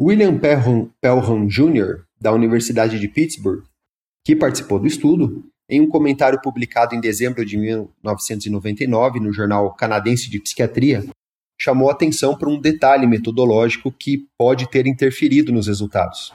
William 0.00 0.38
Pelham, 0.38 0.90
Pelham 1.00 1.46
Jr., 1.46 2.04
da 2.18 2.32
Universidade 2.32 2.98
de 2.98 3.08
Pittsburgh, 3.08 3.64
que 4.24 4.34
participou 4.34 4.78
do 4.78 4.86
estudo, 4.86 5.44
em 5.68 5.80
um 5.80 5.88
comentário 5.88 6.40
publicado 6.40 6.94
em 6.94 7.00
dezembro 7.00 7.44
de 7.44 7.56
1999 7.56 9.20
no 9.20 9.32
Jornal 9.32 9.74
Canadense 9.74 10.30
de 10.30 10.40
Psiquiatria, 10.40 11.04
chamou 11.60 11.90
atenção 11.90 12.36
para 12.36 12.48
um 12.48 12.60
detalhe 12.60 13.06
metodológico 13.06 13.92
que 13.92 14.26
pode 14.38 14.68
ter 14.70 14.86
interferido 14.86 15.52
nos 15.52 15.66
resultados. 15.66 16.32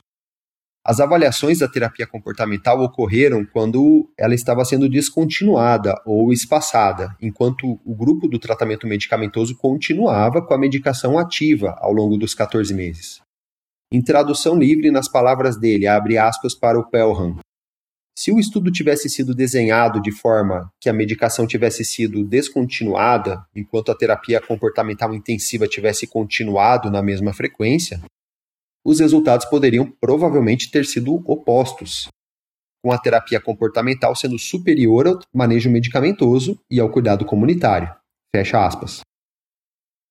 As 0.86 0.99
avaliações 0.99 1.60
da 1.60 1.67
terapia 1.67 2.08
comportamental 2.08 2.82
ocorreram 2.82 3.45
quando 3.45 4.10
ela 4.17 4.34
estava 4.34 4.63
sendo 4.63 4.89
descontinuada 4.89 5.93
ou 6.06 6.32
espaçada, 6.32 7.15
enquanto 7.21 7.80
o 7.86 7.93
grupo 7.93 8.28
do 8.28 8.39
tratamento 8.39 8.88
medicamentoso 8.88 9.56
continuava 9.58 10.41
com 10.41 10.54
a 10.54 10.58
medicação 10.58 11.19
ativa 11.19 11.75
ao 11.80 11.91
longo 11.91 12.17
dos 12.17 12.34
14 12.34 12.73
meses. 12.73 13.19
Em 13.91 14.02
tradução 14.02 14.58
livre, 14.58 14.89
nas 14.89 15.08
palavras 15.08 15.58
dele, 15.58 15.86
abre 15.86 16.17
aspas 16.17 16.56
para 16.56 16.80
o 16.80 16.89
Pelham. 16.89 17.38
Se 18.19 18.34
o 18.34 18.38
estudo 18.38 18.69
tivesse 18.69 19.08
sido 19.08 19.34
desenhado 19.34 20.01
de 20.01 20.12
forma 20.12 20.69
que 20.77 20.89
a 20.89 20.93
medicação 20.93 21.47
tivesse 21.47 21.86
sido 21.86 22.21
descontinuada, 22.21 23.45
enquanto 23.55 23.93
a 23.93 23.95
terapia 23.95 24.41
comportamental 24.41 25.13
intensiva 25.13 25.69
tivesse 25.69 26.05
continuado 26.05 26.91
na 26.91 27.01
mesma 27.01 27.32
frequência, 27.32 28.01
os 28.84 28.99
resultados 28.99 29.45
poderiam 29.45 29.89
provavelmente 30.01 30.69
ter 30.69 30.86
sido 30.86 31.23
opostos, 31.25 32.10
com 32.84 32.91
a 32.91 32.97
terapia 32.97 33.39
comportamental 33.39 34.13
sendo 34.13 34.38
superior 34.38 35.08
ao 35.08 35.19
manejo 35.34 35.69
medicamentoso 35.69 36.60
e 36.69 36.77
ao 36.77 36.91
cuidado 36.91 37.23
comunitário. 37.23 37.89
Fecha 38.36 38.65
aspas. 38.65 38.99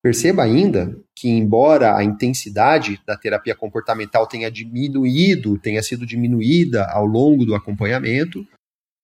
Perceba 0.02 0.44
ainda 0.44 0.96
que, 1.14 1.28
embora 1.28 1.96
a 1.96 2.04
intensidade 2.04 3.00
da 3.04 3.16
terapia 3.16 3.54
comportamental 3.54 4.26
tenha 4.26 4.50
diminuído, 4.50 5.58
tenha 5.58 5.82
sido 5.82 6.06
diminuída 6.06 6.88
ao 6.90 7.04
longo 7.04 7.44
do 7.44 7.54
acompanhamento, 7.54 8.46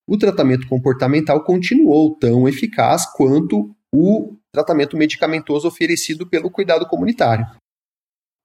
o 0.09 0.17
tratamento 0.17 0.69
comportamental 0.69 1.43
continuou 1.43 2.17
tão 2.17 2.49
eficaz 2.49 3.07
quanto 3.13 3.75
o 3.93 4.37
tratamento 4.53 4.97
medicamentoso 4.97 5.67
oferecido 5.67 6.29
pelo 6.29 6.51
cuidado 6.51 6.87
comunitário. 6.87 7.47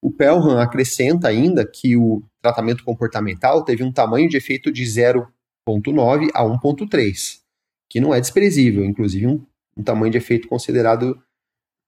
O 0.01 0.09
Pelham 0.09 0.57
acrescenta 0.59 1.27
ainda 1.27 1.69
que 1.69 1.95
o 1.95 2.23
tratamento 2.41 2.83
comportamental 2.83 3.63
teve 3.63 3.83
um 3.83 3.91
tamanho 3.91 4.29
de 4.29 4.37
efeito 4.37 4.71
de 4.71 4.83
0,9 4.83 6.29
a 6.33 6.43
1,3, 6.43 7.41
que 7.89 7.99
não 7.99 8.13
é 8.13 8.21
desprezível, 8.21 8.85
inclusive 8.85 9.27
um, 9.27 9.45
um 9.77 9.83
tamanho 9.83 10.11
de 10.11 10.17
efeito 10.17 10.47
considerado 10.47 11.21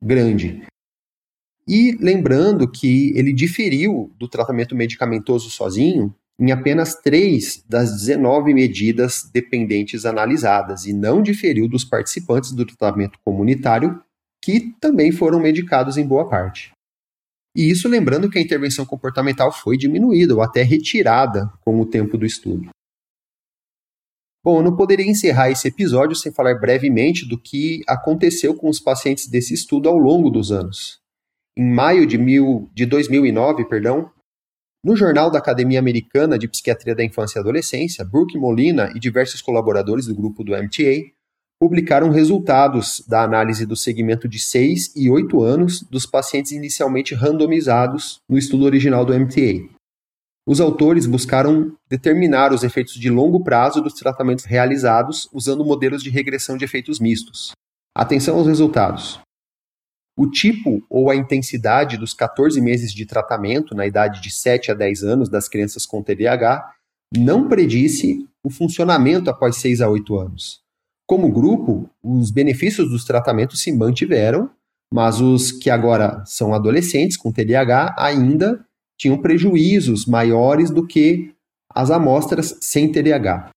grande. 0.01 0.63
E 1.67 1.95
lembrando 1.99 2.69
que 2.69 3.13
ele 3.15 3.31
diferiu 3.31 4.11
do 4.17 4.27
tratamento 4.27 4.75
medicamentoso 4.75 5.49
sozinho 5.49 6.13
em 6.39 6.51
apenas 6.51 6.95
3 6.95 7.63
das 7.69 7.91
19 7.91 8.51
medidas 8.53 9.29
dependentes 9.31 10.05
analisadas, 10.05 10.85
e 10.85 10.93
não 10.93 11.21
diferiu 11.21 11.69
dos 11.69 11.85
participantes 11.85 12.51
do 12.51 12.65
tratamento 12.65 13.19
comunitário, 13.23 14.01
que 14.43 14.73
também 14.81 15.11
foram 15.11 15.39
medicados 15.39 15.97
em 15.97 16.07
boa 16.07 16.27
parte. 16.27 16.71
E 17.55 17.69
isso 17.69 17.87
lembrando 17.87 18.29
que 18.29 18.39
a 18.39 18.41
intervenção 18.41 18.85
comportamental 18.85 19.51
foi 19.51 19.77
diminuída 19.77 20.33
ou 20.33 20.41
até 20.41 20.63
retirada 20.63 21.51
com 21.61 21.79
o 21.79 21.85
tempo 21.85 22.17
do 22.17 22.25
estudo. 22.25 22.69
Bom, 24.43 24.57
eu 24.57 24.63
não 24.63 24.75
poderia 24.75 25.05
encerrar 25.05 25.51
esse 25.51 25.67
episódio 25.67 26.15
sem 26.15 26.31
falar 26.31 26.55
brevemente 26.55 27.27
do 27.27 27.37
que 27.37 27.81
aconteceu 27.87 28.55
com 28.55 28.69
os 28.69 28.79
pacientes 28.79 29.27
desse 29.27 29.53
estudo 29.53 29.87
ao 29.87 29.97
longo 29.97 30.31
dos 30.31 30.51
anos. 30.51 30.99
Em 31.55 31.71
maio 31.71 32.07
de, 32.07 32.17
mil, 32.17 32.69
de 32.73 32.87
2009, 32.87 33.65
perdão, 33.65 34.11
no 34.83 34.95
Jornal 34.95 35.29
da 35.29 35.37
Academia 35.37 35.77
Americana 35.77 36.39
de 36.39 36.47
Psiquiatria 36.47 36.95
da 36.95 37.03
Infância 37.03 37.37
e 37.37 37.41
Adolescência, 37.41 38.03
Brooke 38.03 38.35
Molina 38.35 38.91
e 38.95 38.99
diversos 38.99 39.41
colaboradores 39.41 40.07
do 40.07 40.15
grupo 40.15 40.43
do 40.43 40.53
MTA 40.53 41.11
publicaram 41.59 42.09
resultados 42.09 43.05
da 43.07 43.21
análise 43.21 43.67
do 43.67 43.75
segmento 43.75 44.27
de 44.27 44.39
6 44.39 44.95
e 44.95 45.07
8 45.07 45.43
anos 45.43 45.83
dos 45.83 46.07
pacientes 46.07 46.51
inicialmente 46.51 47.13
randomizados 47.13 48.17
no 48.27 48.39
estudo 48.39 48.65
original 48.65 49.05
do 49.05 49.13
MTA. 49.13 49.69
Os 50.51 50.59
autores 50.59 51.05
buscaram 51.05 51.77
determinar 51.89 52.51
os 52.51 52.61
efeitos 52.61 52.95
de 52.95 53.09
longo 53.09 53.41
prazo 53.41 53.81
dos 53.81 53.93
tratamentos 53.93 54.43
realizados 54.43 55.29
usando 55.31 55.63
modelos 55.63 56.03
de 56.03 56.09
regressão 56.09 56.57
de 56.57 56.65
efeitos 56.65 56.99
mistos. 56.99 57.53
Atenção 57.95 58.35
aos 58.35 58.47
resultados. 58.47 59.17
O 60.13 60.29
tipo 60.29 60.83
ou 60.89 61.09
a 61.09 61.15
intensidade 61.15 61.95
dos 61.95 62.13
14 62.13 62.59
meses 62.59 62.93
de 62.93 63.05
tratamento 63.05 63.73
na 63.73 63.87
idade 63.87 64.21
de 64.21 64.29
7 64.29 64.71
a 64.71 64.73
10 64.73 65.03
anos 65.03 65.29
das 65.29 65.47
crianças 65.47 65.85
com 65.85 66.03
TDAH 66.03 66.69
não 67.15 67.47
predisse 67.47 68.27
o 68.43 68.49
funcionamento 68.49 69.29
após 69.29 69.55
6 69.55 69.79
a 69.79 69.87
8 69.87 70.19
anos. 70.19 70.59
Como 71.07 71.31
grupo, 71.31 71.89
os 72.03 72.29
benefícios 72.29 72.89
dos 72.89 73.05
tratamentos 73.05 73.61
se 73.61 73.71
mantiveram, 73.71 74.51
mas 74.93 75.21
os 75.21 75.49
que 75.49 75.69
agora 75.69 76.21
são 76.25 76.53
adolescentes 76.53 77.15
com 77.15 77.31
TDAH 77.31 77.95
ainda 77.97 78.65
tinham 79.01 79.17
prejuízos 79.17 80.05
maiores 80.05 80.69
do 80.69 80.85
que 80.85 81.33
as 81.73 81.89
amostras 81.89 82.55
sem 82.61 82.91
TDAH. 82.91 83.49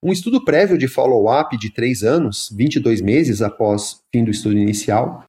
Um 0.00 0.12
estudo 0.12 0.44
prévio 0.44 0.78
de 0.78 0.86
follow-up 0.86 1.58
de 1.58 1.70
3 1.70 2.04
anos, 2.04 2.54
22 2.56 3.00
meses 3.00 3.42
após 3.42 4.00
fim 4.12 4.22
do 4.22 4.30
estudo 4.30 4.56
inicial, 4.56 5.24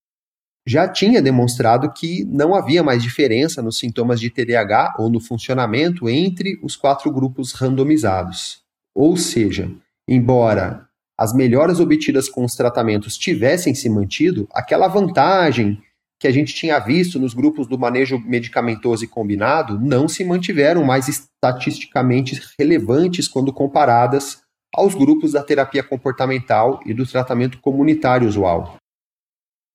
já 0.67 0.87
tinha 0.87 1.23
demonstrado 1.23 1.91
que 1.91 2.23
não 2.25 2.53
havia 2.53 2.83
mais 2.83 3.01
diferença 3.01 3.63
nos 3.63 3.79
sintomas 3.79 4.19
de 4.19 4.29
TDAH 4.29 4.93
ou 4.99 5.09
no 5.09 5.19
funcionamento 5.19 6.07
entre 6.07 6.59
os 6.61 6.75
quatro 6.75 7.11
grupos 7.11 7.51
randomizados. 7.51 8.61
Ou 8.93 9.17
seja, 9.17 9.71
embora 10.07 10.87
as 11.17 11.33
melhoras 11.33 11.79
obtidas 11.79 12.29
com 12.29 12.45
os 12.45 12.53
tratamentos 12.53 13.17
tivessem 13.17 13.73
se 13.73 13.89
mantido, 13.89 14.47
aquela 14.53 14.87
vantagem 14.87 15.81
que 16.19 16.27
a 16.27 16.31
gente 16.31 16.53
tinha 16.53 16.79
visto 16.79 17.19
nos 17.19 17.33
grupos 17.33 17.67
do 17.67 17.77
manejo 17.77 18.17
medicamentoso 18.19 19.03
e 19.03 19.07
combinado 19.07 19.79
não 19.79 20.07
se 20.07 20.23
mantiveram 20.23 20.83
mais 20.83 21.07
estatisticamente 21.07 22.41
relevantes 22.57 23.27
quando 23.27 23.51
comparadas 23.51 24.41
aos 24.73 24.93
grupos 24.93 25.33
da 25.33 25.43
terapia 25.43 25.83
comportamental 25.83 26.79
e 26.85 26.93
do 26.93 27.05
tratamento 27.05 27.59
comunitário 27.59 28.27
usual. 28.27 28.77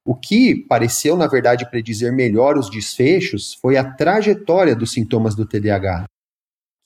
O 0.04 0.14
que 0.14 0.66
pareceu, 0.66 1.16
na 1.16 1.26
verdade, 1.26 1.68
predizer 1.70 2.12
melhor 2.12 2.56
os 2.56 2.70
desfechos 2.70 3.54
foi 3.54 3.76
a 3.76 3.84
trajetória 3.84 4.74
dos 4.74 4.92
sintomas 4.92 5.34
do 5.34 5.46
TDAH, 5.46 6.06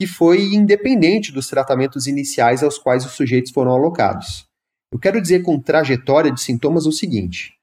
que 0.00 0.06
foi 0.06 0.52
independente 0.52 1.32
dos 1.32 1.46
tratamentos 1.46 2.06
iniciais 2.06 2.62
aos 2.62 2.76
quais 2.76 3.04
os 3.06 3.12
sujeitos 3.12 3.52
foram 3.52 3.72
alocados. 3.72 4.44
Eu 4.92 4.98
quero 4.98 5.20
dizer 5.20 5.42
com 5.42 5.60
trajetória 5.60 6.30
de 6.30 6.40
sintomas 6.40 6.86
o 6.86 6.92
seguinte: 6.92 7.54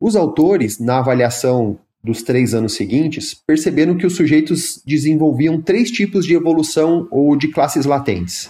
os 0.00 0.14
autores, 0.14 0.78
na 0.78 0.98
avaliação 0.98 1.78
dos 2.02 2.22
três 2.22 2.54
anos 2.54 2.74
seguintes, 2.74 3.34
perceberam 3.46 3.96
que 3.96 4.06
os 4.06 4.14
sujeitos 4.14 4.80
desenvolviam 4.86 5.60
três 5.60 5.90
tipos 5.90 6.24
de 6.24 6.34
evolução 6.34 7.08
ou 7.10 7.36
de 7.36 7.48
classes 7.48 7.84
latentes. 7.84 8.46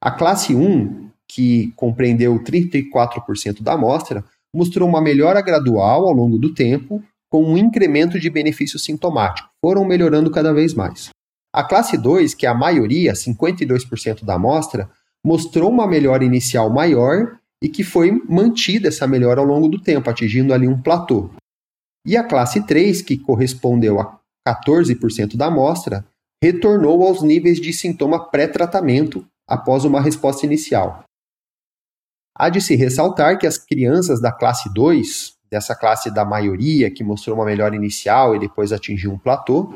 A 0.00 0.10
classe 0.10 0.54
1, 0.54 1.08
que 1.26 1.72
compreendeu 1.76 2.38
34% 2.42 3.62
da 3.62 3.72
amostra, 3.72 4.24
mostrou 4.54 4.86
uma 4.86 5.00
melhora 5.00 5.40
gradual 5.40 6.06
ao 6.06 6.12
longo 6.12 6.38
do 6.38 6.52
tempo, 6.52 7.02
com 7.30 7.42
um 7.42 7.56
incremento 7.56 8.20
de 8.20 8.28
benefício 8.28 8.78
sintomático. 8.78 9.48
Foram 9.64 9.86
melhorando 9.86 10.30
cada 10.30 10.52
vez 10.52 10.74
mais. 10.74 11.08
A 11.54 11.64
classe 11.64 11.96
2, 11.96 12.34
que 12.34 12.44
é 12.44 12.48
a 12.50 12.54
maioria, 12.54 13.14
52% 13.14 14.24
da 14.24 14.34
amostra, 14.34 14.90
mostrou 15.24 15.70
uma 15.70 15.86
melhora 15.86 16.24
inicial 16.24 16.68
maior 16.68 17.38
e 17.62 17.68
que 17.68 17.84
foi 17.84 18.10
mantida 18.28 18.88
essa 18.88 19.06
melhora 19.06 19.40
ao 19.40 19.46
longo 19.46 19.68
do 19.68 19.80
tempo, 19.80 20.10
atingindo 20.10 20.52
ali 20.52 20.66
um 20.66 20.82
platô. 20.82 21.30
E 22.04 22.16
a 22.16 22.24
classe 22.24 22.66
3, 22.66 23.00
que 23.02 23.16
correspondeu 23.16 24.00
a 24.00 24.18
14% 24.46 25.36
da 25.36 25.46
amostra, 25.46 26.04
retornou 26.42 27.06
aos 27.06 27.22
níveis 27.22 27.60
de 27.60 27.72
sintoma 27.72 28.28
pré-tratamento 28.28 29.24
após 29.48 29.84
uma 29.84 30.00
resposta 30.00 30.44
inicial. 30.44 31.04
Há 32.36 32.48
de 32.48 32.60
se 32.60 32.74
ressaltar 32.74 33.38
que 33.38 33.46
as 33.46 33.56
crianças 33.56 34.20
da 34.20 34.32
classe 34.32 34.72
2, 34.74 35.34
dessa 35.48 35.76
classe 35.76 36.12
da 36.12 36.24
maioria 36.24 36.90
que 36.90 37.04
mostrou 37.04 37.36
uma 37.36 37.44
melhora 37.44 37.76
inicial 37.76 38.34
e 38.34 38.40
depois 38.40 38.72
atingiu 38.72 39.12
um 39.12 39.18
platô, 39.18 39.72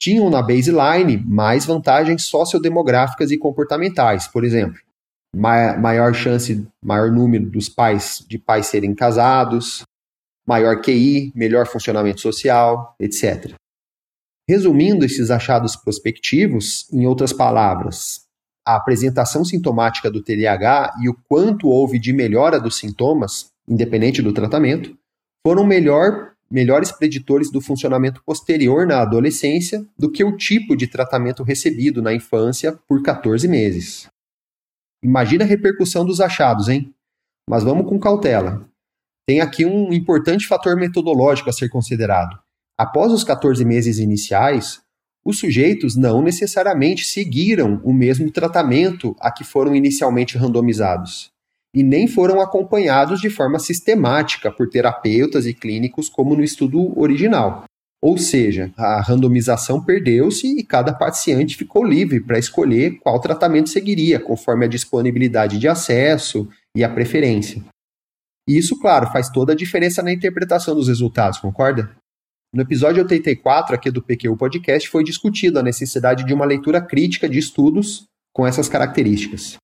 tinham 0.00 0.30
na 0.30 0.40
baseline 0.40 1.18
mais 1.18 1.66
vantagens 1.66 2.24
sociodemográficas 2.24 3.30
e 3.30 3.36
comportamentais, 3.36 4.26
por 4.26 4.44
exemplo, 4.44 4.80
maior 5.34 6.14
chance, 6.14 6.66
maior 6.82 7.10
número 7.10 7.50
dos 7.50 7.68
pais 7.68 8.24
de 8.28 8.38
pais 8.38 8.66
serem 8.66 8.94
casados, 8.94 9.84
maior 10.46 10.80
QI, 10.80 11.32
melhor 11.34 11.66
funcionamento 11.66 12.20
social, 12.20 12.94
etc. 13.00 13.54
Resumindo 14.48 15.04
esses 15.04 15.30
achados 15.30 15.74
prospectivos, 15.74 16.86
em 16.92 17.06
outras 17.06 17.32
palavras, 17.32 18.24
a 18.66 18.76
apresentação 18.76 19.44
sintomática 19.44 20.10
do 20.10 20.22
TDAH 20.22 20.94
e 21.02 21.08
o 21.08 21.16
quanto 21.28 21.68
houve 21.68 21.98
de 21.98 22.12
melhora 22.12 22.60
dos 22.60 22.76
sintomas, 22.76 23.46
independente 23.68 24.22
do 24.22 24.32
tratamento, 24.32 24.96
foram 25.46 25.64
melhor, 25.64 26.32
melhores 26.50 26.92
preditores 26.92 27.50
do 27.50 27.60
funcionamento 27.60 28.22
posterior 28.24 28.86
na 28.86 29.00
adolescência 29.00 29.84
do 29.98 30.10
que 30.10 30.24
o 30.24 30.36
tipo 30.36 30.76
de 30.76 30.86
tratamento 30.86 31.42
recebido 31.42 32.00
na 32.00 32.14
infância 32.14 32.78
por 32.88 33.02
14 33.02 33.46
meses. 33.48 34.08
Imagina 35.04 35.44
a 35.44 35.46
repercussão 35.46 36.02
dos 36.02 36.18
achados, 36.18 36.66
hein? 36.68 36.90
Mas 37.48 37.62
vamos 37.62 37.86
com 37.86 38.00
cautela. 38.00 38.66
Tem 39.28 39.42
aqui 39.42 39.66
um 39.66 39.92
importante 39.92 40.46
fator 40.46 40.76
metodológico 40.76 41.50
a 41.50 41.52
ser 41.52 41.68
considerado. 41.68 42.38
Após 42.78 43.12
os 43.12 43.22
14 43.22 43.62
meses 43.66 43.98
iniciais, 43.98 44.80
os 45.22 45.38
sujeitos 45.38 45.94
não 45.94 46.22
necessariamente 46.22 47.04
seguiram 47.04 47.82
o 47.84 47.92
mesmo 47.92 48.30
tratamento 48.30 49.14
a 49.20 49.30
que 49.30 49.44
foram 49.44 49.74
inicialmente 49.74 50.38
randomizados, 50.38 51.30
e 51.74 51.82
nem 51.82 52.08
foram 52.08 52.40
acompanhados 52.40 53.20
de 53.20 53.28
forma 53.28 53.58
sistemática 53.58 54.50
por 54.50 54.70
terapeutas 54.70 55.44
e 55.44 55.52
clínicos 55.52 56.08
como 56.08 56.34
no 56.34 56.42
estudo 56.42 56.98
original. 56.98 57.64
Ou 58.04 58.18
seja, 58.18 58.70
a 58.76 59.00
randomização 59.00 59.82
perdeu-se 59.82 60.46
e 60.58 60.62
cada 60.62 60.92
paciente 60.92 61.56
ficou 61.56 61.82
livre 61.82 62.20
para 62.20 62.38
escolher 62.38 62.98
qual 62.98 63.18
tratamento 63.18 63.70
seguiria, 63.70 64.20
conforme 64.20 64.66
a 64.66 64.68
disponibilidade 64.68 65.58
de 65.58 65.66
acesso 65.66 66.46
e 66.76 66.84
a 66.84 66.88
preferência. 66.90 67.64
E 68.46 68.58
isso, 68.58 68.78
claro, 68.78 69.10
faz 69.10 69.30
toda 69.30 69.54
a 69.54 69.56
diferença 69.56 70.02
na 70.02 70.12
interpretação 70.12 70.74
dos 70.74 70.88
resultados, 70.88 71.38
concorda? 71.38 71.96
No 72.54 72.60
episódio 72.60 73.02
84 73.02 73.74
aqui 73.74 73.90
do 73.90 74.02
PQ 74.02 74.36
Podcast 74.36 74.86
foi 74.90 75.02
discutido 75.02 75.58
a 75.58 75.62
necessidade 75.62 76.26
de 76.26 76.34
uma 76.34 76.44
leitura 76.44 76.82
crítica 76.82 77.26
de 77.26 77.38
estudos 77.38 78.04
com 78.34 78.46
essas 78.46 78.68
características. 78.68 79.56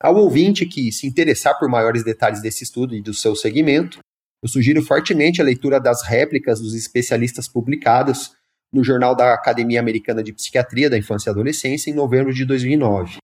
Ao 0.00 0.14
ouvinte 0.14 0.64
que 0.64 0.92
se 0.92 1.08
interessar 1.08 1.58
por 1.58 1.68
maiores 1.68 2.04
detalhes 2.04 2.40
desse 2.40 2.62
estudo 2.62 2.94
e 2.94 3.02
do 3.02 3.12
seu 3.12 3.34
segmento, 3.34 3.98
eu 4.42 4.48
sugiro 4.48 4.82
fortemente 4.82 5.40
a 5.40 5.44
leitura 5.44 5.80
das 5.80 6.02
réplicas 6.02 6.60
dos 6.60 6.74
especialistas 6.74 7.48
publicadas 7.48 8.32
no 8.72 8.84
Jornal 8.84 9.14
da 9.14 9.32
Academia 9.32 9.80
Americana 9.80 10.22
de 10.22 10.32
Psiquiatria 10.32 10.90
da 10.90 10.98
Infância 10.98 11.30
e 11.30 11.32
Adolescência 11.32 11.90
em 11.90 11.94
novembro 11.94 12.32
de 12.32 12.44
2009. 12.44 13.18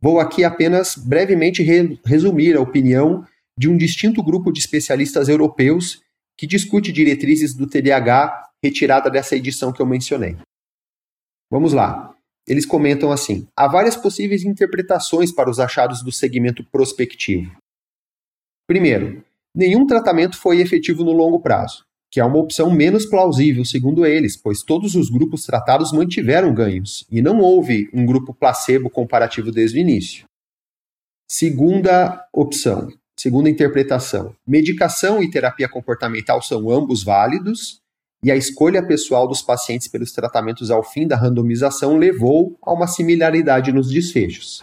Vou 0.00 0.20
aqui 0.20 0.44
apenas 0.44 0.96
brevemente 0.96 1.62
re 1.62 1.98
resumir 2.04 2.56
a 2.56 2.60
opinião 2.60 3.26
de 3.58 3.68
um 3.68 3.76
distinto 3.76 4.22
grupo 4.22 4.52
de 4.52 4.60
especialistas 4.60 5.28
europeus 5.28 6.02
que 6.38 6.46
discute 6.46 6.92
diretrizes 6.92 7.54
do 7.54 7.66
TDAH 7.66 8.50
retirada 8.62 9.10
dessa 9.10 9.36
edição 9.36 9.72
que 9.72 9.80
eu 9.80 9.86
mencionei. 9.86 10.36
Vamos 11.50 11.72
lá. 11.72 12.14
Eles 12.46 12.66
comentam 12.66 13.10
assim: 13.10 13.48
há 13.56 13.66
várias 13.66 13.96
possíveis 13.96 14.44
interpretações 14.44 15.32
para 15.32 15.50
os 15.50 15.58
achados 15.58 16.02
do 16.02 16.12
segmento 16.12 16.62
prospectivo. 16.64 17.56
Primeiro, 18.68 19.24
nenhum 19.56 19.86
tratamento 19.86 20.36
foi 20.36 20.60
efetivo 20.60 21.02
no 21.02 21.12
longo 21.12 21.40
prazo, 21.40 21.84
que 22.10 22.20
é 22.20 22.24
uma 22.24 22.38
opção 22.38 22.70
menos 22.70 23.06
plausível, 23.06 23.64
segundo 23.64 24.04
eles, 24.04 24.36
pois 24.36 24.62
todos 24.62 24.94
os 24.94 25.08
grupos 25.10 25.44
tratados 25.44 25.90
mantiveram 25.90 26.54
ganhos 26.54 27.06
e 27.10 27.22
não 27.22 27.40
houve 27.40 27.88
um 27.92 28.04
grupo 28.04 28.34
placebo 28.34 28.90
comparativo 28.90 29.50
desde 29.50 29.78
o 29.78 29.80
início. 29.80 30.26
Segunda 31.28 32.24
opção, 32.32 32.88
Segunda 33.18 33.48
interpretação, 33.48 34.36
medicação 34.46 35.22
e 35.22 35.30
terapia 35.30 35.66
comportamental 35.66 36.42
são 36.42 36.70
ambos 36.70 37.02
válidos 37.02 37.80
e 38.22 38.30
a 38.30 38.36
escolha 38.36 38.86
pessoal 38.86 39.26
dos 39.26 39.40
pacientes 39.40 39.88
pelos 39.88 40.12
tratamentos 40.12 40.70
ao 40.70 40.82
fim 40.82 41.06
da 41.06 41.16
randomização 41.16 41.96
levou 41.96 42.58
a 42.60 42.74
uma 42.74 42.86
similaridade 42.86 43.72
nos 43.72 43.90
desfechos. 43.90 44.62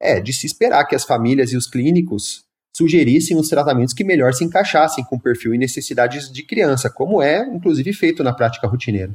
É 0.00 0.20
de 0.20 0.32
se 0.32 0.46
esperar 0.46 0.84
que 0.84 0.94
as 0.94 1.04
famílias 1.04 1.52
e 1.52 1.56
os 1.56 1.66
clínicos 1.66 2.44
sugerissem 2.76 3.36
os 3.36 3.48
tratamentos 3.48 3.94
que 3.94 4.04
melhor 4.04 4.32
se 4.32 4.44
encaixassem 4.44 5.04
com 5.04 5.16
o 5.16 5.20
perfil 5.20 5.54
e 5.54 5.58
necessidades 5.58 6.30
de 6.30 6.42
criança, 6.42 6.88
como 6.90 7.22
é, 7.22 7.46
inclusive, 7.48 7.92
feito 7.92 8.22
na 8.22 8.32
prática 8.32 8.66
rotineira. 8.66 9.12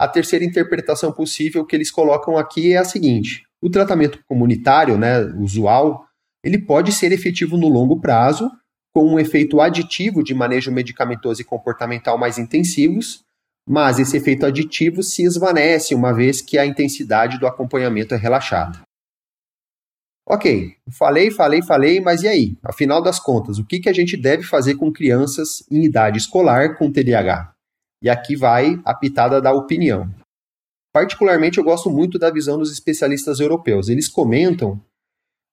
A 0.00 0.08
terceira 0.08 0.44
interpretação 0.44 1.12
possível 1.12 1.64
que 1.64 1.76
eles 1.76 1.90
colocam 1.90 2.36
aqui 2.36 2.72
é 2.72 2.78
a 2.78 2.84
seguinte: 2.84 3.44
o 3.62 3.70
tratamento 3.70 4.18
comunitário, 4.26 4.98
né, 4.98 5.20
usual, 5.38 6.06
ele 6.44 6.58
pode 6.58 6.92
ser 6.92 7.12
efetivo 7.12 7.56
no 7.56 7.68
longo 7.68 8.00
prazo, 8.00 8.50
com 8.94 9.04
um 9.04 9.18
efeito 9.18 9.60
aditivo 9.60 10.22
de 10.22 10.34
manejo 10.34 10.70
medicamentoso 10.70 11.40
e 11.40 11.44
comportamental 11.44 12.18
mais 12.18 12.38
intensivos, 12.38 13.22
mas 13.68 13.98
esse 13.98 14.16
efeito 14.16 14.44
aditivo 14.44 15.02
se 15.02 15.24
esvanece 15.24 15.94
uma 15.94 16.12
vez 16.12 16.40
que 16.40 16.58
a 16.58 16.66
intensidade 16.66 17.38
do 17.38 17.46
acompanhamento 17.46 18.14
é 18.14 18.16
relaxada. 18.16 18.82
Ok, 20.26 20.74
falei, 20.90 21.30
falei, 21.30 21.62
falei, 21.62 22.00
mas 22.00 22.22
e 22.22 22.28
aí? 22.28 22.56
Afinal 22.62 23.02
das 23.02 23.20
contas, 23.20 23.58
o 23.58 23.64
que, 23.64 23.78
que 23.78 23.88
a 23.88 23.92
gente 23.92 24.16
deve 24.16 24.42
fazer 24.42 24.74
com 24.76 24.92
crianças 24.92 25.62
em 25.70 25.84
idade 25.84 26.18
escolar 26.18 26.76
com 26.78 26.90
TDAH? 26.90 27.52
E 28.02 28.08
aqui 28.08 28.34
vai 28.34 28.80
a 28.84 28.94
pitada 28.94 29.40
da 29.40 29.52
opinião. 29.52 30.08
Particularmente, 30.92 31.58
eu 31.58 31.64
gosto 31.64 31.90
muito 31.90 32.18
da 32.18 32.30
visão 32.30 32.58
dos 32.58 32.72
especialistas 32.72 33.40
europeus. 33.40 33.88
Eles 33.88 34.08
comentam 34.08 34.80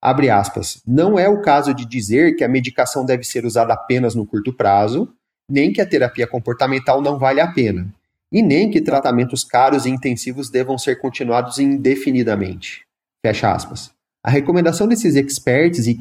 Abre 0.01 0.31
aspas. 0.31 0.81
Não 0.86 1.19
é 1.19 1.29
o 1.29 1.41
caso 1.41 1.75
de 1.75 1.86
dizer 1.86 2.36
que 2.36 2.43
a 2.43 2.49
medicação 2.49 3.05
deve 3.05 3.23
ser 3.23 3.45
usada 3.45 3.73
apenas 3.73 4.15
no 4.15 4.25
curto 4.25 4.51
prazo, 4.51 5.13
nem 5.47 5.71
que 5.71 5.79
a 5.79 5.86
terapia 5.86 6.25
comportamental 6.25 7.01
não 7.01 7.19
vale 7.19 7.39
a 7.39 7.51
pena, 7.51 7.93
e 8.31 8.41
nem 8.41 8.71
que 8.71 8.81
tratamentos 8.81 9.43
caros 9.43 9.86
e 9.86 9.89
intensivos 9.89 10.49
devam 10.49 10.77
ser 10.77 10.95
continuados 10.99 11.60
indefinidamente. 11.60 12.81
Fecha 13.23 13.51
aspas. 13.51 13.91
A 14.23 14.29
recomendação 14.29 14.88
desses 14.88 15.15
experts, 15.15 15.88
e 15.88 15.97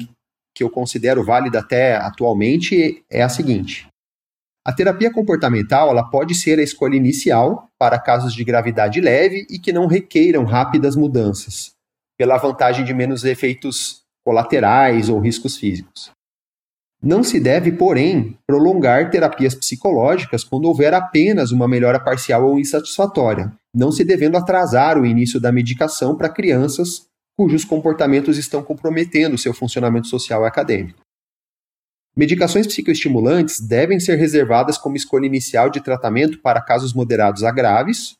que 0.55 0.63
eu 0.63 0.69
considero 0.69 1.23
válida 1.23 1.59
até 1.59 1.95
atualmente, 1.95 3.03
é 3.09 3.23
a 3.23 3.29
seguinte: 3.29 3.87
a 4.65 4.71
terapia 4.71 5.11
comportamental 5.11 5.89
ela 5.89 6.03
pode 6.03 6.35
ser 6.35 6.59
a 6.59 6.63
escolha 6.63 6.95
inicial 6.95 7.67
para 7.79 7.99
casos 7.99 8.33
de 8.33 8.43
gravidade 8.43 9.01
leve 9.01 9.47
e 9.49 9.57
que 9.57 9.73
não 9.73 9.87
requeiram 9.87 10.43
rápidas 10.43 10.95
mudanças, 10.95 11.71
pela 12.15 12.37
vantagem 12.37 12.85
de 12.85 12.93
menos 12.93 13.23
efeitos 13.23 14.03
colaterais 14.23 15.09
ou 15.09 15.19
riscos 15.19 15.57
físicos. 15.57 16.11
Não 17.01 17.23
se 17.23 17.39
deve, 17.39 17.71
porém, 17.71 18.37
prolongar 18.45 19.09
terapias 19.09 19.55
psicológicas 19.55 20.43
quando 20.43 20.65
houver 20.65 20.93
apenas 20.93 21.51
uma 21.51 21.67
melhora 21.67 21.99
parcial 21.99 22.45
ou 22.45 22.59
insatisfatória, 22.59 23.51
não 23.73 23.91
se 23.91 24.03
devendo 24.03 24.37
atrasar 24.37 24.99
o 24.99 25.05
início 25.07 25.39
da 25.39 25.51
medicação 25.51 26.15
para 26.15 26.29
crianças 26.29 27.07
cujos 27.37 27.65
comportamentos 27.65 28.37
estão 28.37 28.63
comprometendo 28.63 29.37
seu 29.37 29.53
funcionamento 29.53 30.07
social 30.07 30.43
e 30.43 30.47
acadêmico. 30.47 30.99
Medicações 32.15 32.67
psicoestimulantes 32.67 33.59
devem 33.59 33.99
ser 33.99 34.15
reservadas 34.15 34.77
como 34.77 34.97
escolha 34.97 35.25
inicial 35.25 35.69
de 35.69 35.81
tratamento 35.81 36.39
para 36.41 36.61
casos 36.61 36.93
moderados 36.93 37.43
a 37.43 37.51
graves, 37.51 38.15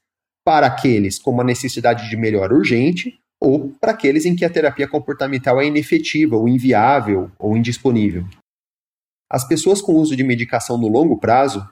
para 0.45 0.67
aqueles 0.67 1.19
com 1.19 1.31
uma 1.31 1.43
necessidade 1.43 2.09
de 2.09 2.17
melhora 2.17 2.55
urgente 2.55 3.19
ou 3.39 3.71
para 3.81 3.91
aqueles 3.91 4.25
em 4.25 4.35
que 4.35 4.45
a 4.45 4.49
terapia 4.49 4.87
comportamental 4.87 5.59
é 5.59 5.65
inefetiva, 5.65 6.35
ou 6.35 6.47
inviável, 6.47 7.31
ou 7.39 7.57
indisponível. 7.57 8.23
As 9.27 9.47
pessoas 9.47 9.81
com 9.81 9.93
uso 9.93 10.15
de 10.15 10.23
medicação 10.23 10.77
no 10.77 10.87
longo 10.87 11.17
prazo 11.17 11.67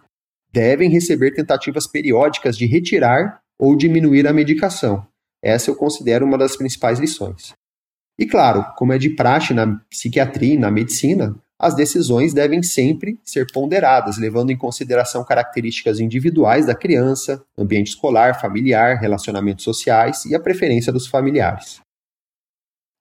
devem 0.51 0.89
receber 0.89 1.31
tentativas 1.31 1.85
periódicas 1.85 2.57
de 2.57 2.65
retirar 2.65 3.39
ou 3.59 3.75
diminuir 3.75 4.27
a 4.27 4.33
medicação. 4.33 5.05
Essa 5.43 5.69
eu 5.69 5.75
considero 5.75 6.25
uma 6.25 6.37
das 6.37 6.55
principais 6.55 6.99
lições. 6.99 7.53
E 8.17 8.25
claro, 8.25 8.65
como 8.75 8.91
é 8.91 8.97
de 8.97 9.11
praxe 9.11 9.53
na 9.53 9.79
psiquiatria 9.89 10.55
e 10.55 10.57
na 10.57 10.69
medicina, 10.69 11.35
as 11.57 11.75
decisões 11.75 12.33
devem 12.33 12.63
sempre 12.63 13.19
ser 13.23 13.45
ponderadas, 13.51 14.17
levando 14.17 14.49
em 14.49 14.57
consideração 14.57 15.25
características 15.25 15.99
individuais 15.99 16.65
da 16.65 16.75
criança, 16.75 17.43
ambiente 17.57 17.87
escolar, 17.87 18.39
familiar, 18.39 18.97
relacionamentos 18.97 19.65
sociais 19.65 20.25
e 20.25 20.33
a 20.33 20.39
preferência 20.39 20.91
dos 20.91 21.07
familiares. 21.07 21.81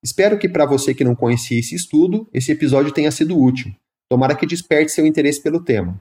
Espero 0.03 0.39
que 0.39 0.49
para 0.49 0.67
você 0.67 0.95
que 0.95 1.05
não 1.05 1.15
conhecia 1.15 1.59
esse 1.59 1.75
estudo, 1.75 2.29
esse 2.33 2.51
episódio 2.53 2.93
tenha 2.93 3.11
sido 3.11 3.41
útil. 3.41 3.73
Tomara 4.11 4.35
que 4.35 4.47
desperte 4.47 4.93
seu 4.93 5.07
interesse 5.07 5.43
pelo 5.43 5.63
tema. 5.63 6.01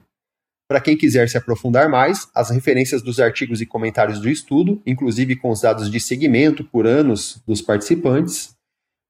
Para 0.68 0.82
quem 0.82 0.98
quiser 0.98 1.26
se 1.30 1.38
aprofundar 1.38 1.88
mais, 1.88 2.28
as 2.34 2.50
referências 2.50 3.00
dos 3.00 3.18
artigos 3.18 3.62
e 3.62 3.66
comentários 3.66 4.20
do 4.20 4.28
estudo, 4.28 4.82
inclusive 4.84 5.34
com 5.34 5.50
os 5.50 5.62
dados 5.62 5.90
de 5.90 5.98
segmento 5.98 6.62
por 6.62 6.86
anos 6.86 7.42
dos 7.46 7.62
participantes, 7.62 8.54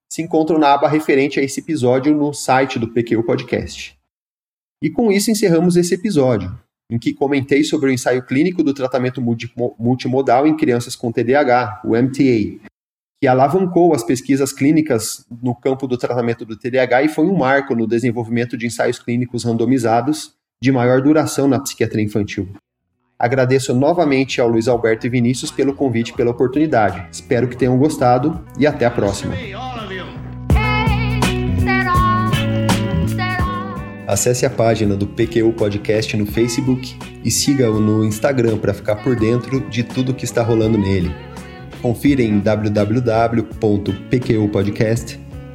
se 0.09 0.21
encontram 0.21 0.57
na 0.57 0.73
aba 0.73 0.87
referente 0.87 1.37
a 1.37 1.43
esse 1.43 1.59
episódio 1.59 2.15
no 2.15 2.33
site 2.33 2.79
do 2.79 2.87
PQ 2.87 3.23
Podcast. 3.23 3.97
E 4.81 4.89
com 4.89 5.11
isso 5.11 5.29
encerramos 5.29 5.75
esse 5.75 5.93
episódio, 5.93 6.57
em 6.89 6.97
que 6.97 7.13
comentei 7.13 7.65
sobre 7.65 7.89
o 7.89 7.93
ensaio 7.93 8.25
clínico 8.25 8.63
do 8.63 8.73
tratamento 8.73 9.21
multimodal 9.21 10.47
em 10.47 10.55
crianças 10.55 10.95
com 10.95 11.11
TDAH, 11.11 11.81
o 11.83 11.89
MTA, 11.89 12.57
que 13.21 13.27
alavancou 13.27 13.93
as 13.93 14.01
pesquisas 14.01 14.53
clínicas 14.53 15.25
no 15.29 15.53
campo 15.53 15.85
do 15.85 15.97
tratamento 15.97 16.45
do 16.45 16.57
TDAH 16.57 17.03
e 17.03 17.09
foi 17.09 17.25
um 17.25 17.35
marco 17.35 17.75
no 17.75 17.85
desenvolvimento 17.85 18.57
de 18.57 18.65
ensaios 18.65 18.97
clínicos 18.97 19.43
randomizados 19.43 20.38
de 20.61 20.71
maior 20.71 21.01
duração 21.01 21.47
na 21.47 21.59
psiquiatria 21.59 22.03
infantil. 22.03 22.49
Agradeço 23.17 23.73
novamente 23.73 24.41
ao 24.41 24.49
Luiz 24.49 24.67
Alberto 24.67 25.07
e 25.07 25.09
Vinícius 25.09 25.51
pelo 25.51 25.73
convite 25.73 26.09
e 26.09 26.13
pela 26.13 26.31
oportunidade. 26.31 27.07
Espero 27.11 27.47
que 27.47 27.55
tenham 27.55 27.77
gostado 27.77 28.43
e 28.57 28.67
até 28.67 28.85
a 28.85 28.91
próxima. 28.91 29.33
Acesse 34.07 34.45
a 34.45 34.49
página 34.49 34.95
do 34.95 35.07
PQU 35.07 35.53
Podcast 35.53 36.17
no 36.17 36.25
Facebook 36.25 36.97
e 37.23 37.29
siga-o 37.29 37.79
no 37.79 38.03
Instagram 38.03 38.57
para 38.57 38.73
ficar 38.73 38.97
por 38.97 39.15
dentro 39.15 39.61
de 39.69 39.83
tudo 39.83 40.13
que 40.13 40.25
está 40.25 40.41
rolando 40.41 40.77
nele. 40.77 41.15
Confira 41.81 42.21
em 42.21 42.39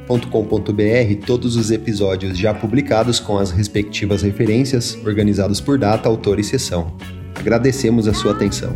www.pqpodcast.com.br 0.07 1.25
todos 1.25 1.55
os 1.55 1.71
episódios 1.71 2.37
já 2.37 2.53
publicados 2.53 3.19
com 3.19 3.37
as 3.37 3.51
respectivas 3.51 4.21
referências, 4.21 4.97
organizados 5.05 5.59
por 5.59 5.77
data, 5.77 6.07
autor 6.07 6.39
e 6.39 6.43
sessão. 6.43 6.95
Agradecemos 7.35 8.07
a 8.07 8.13
sua 8.13 8.31
atenção. 8.31 8.75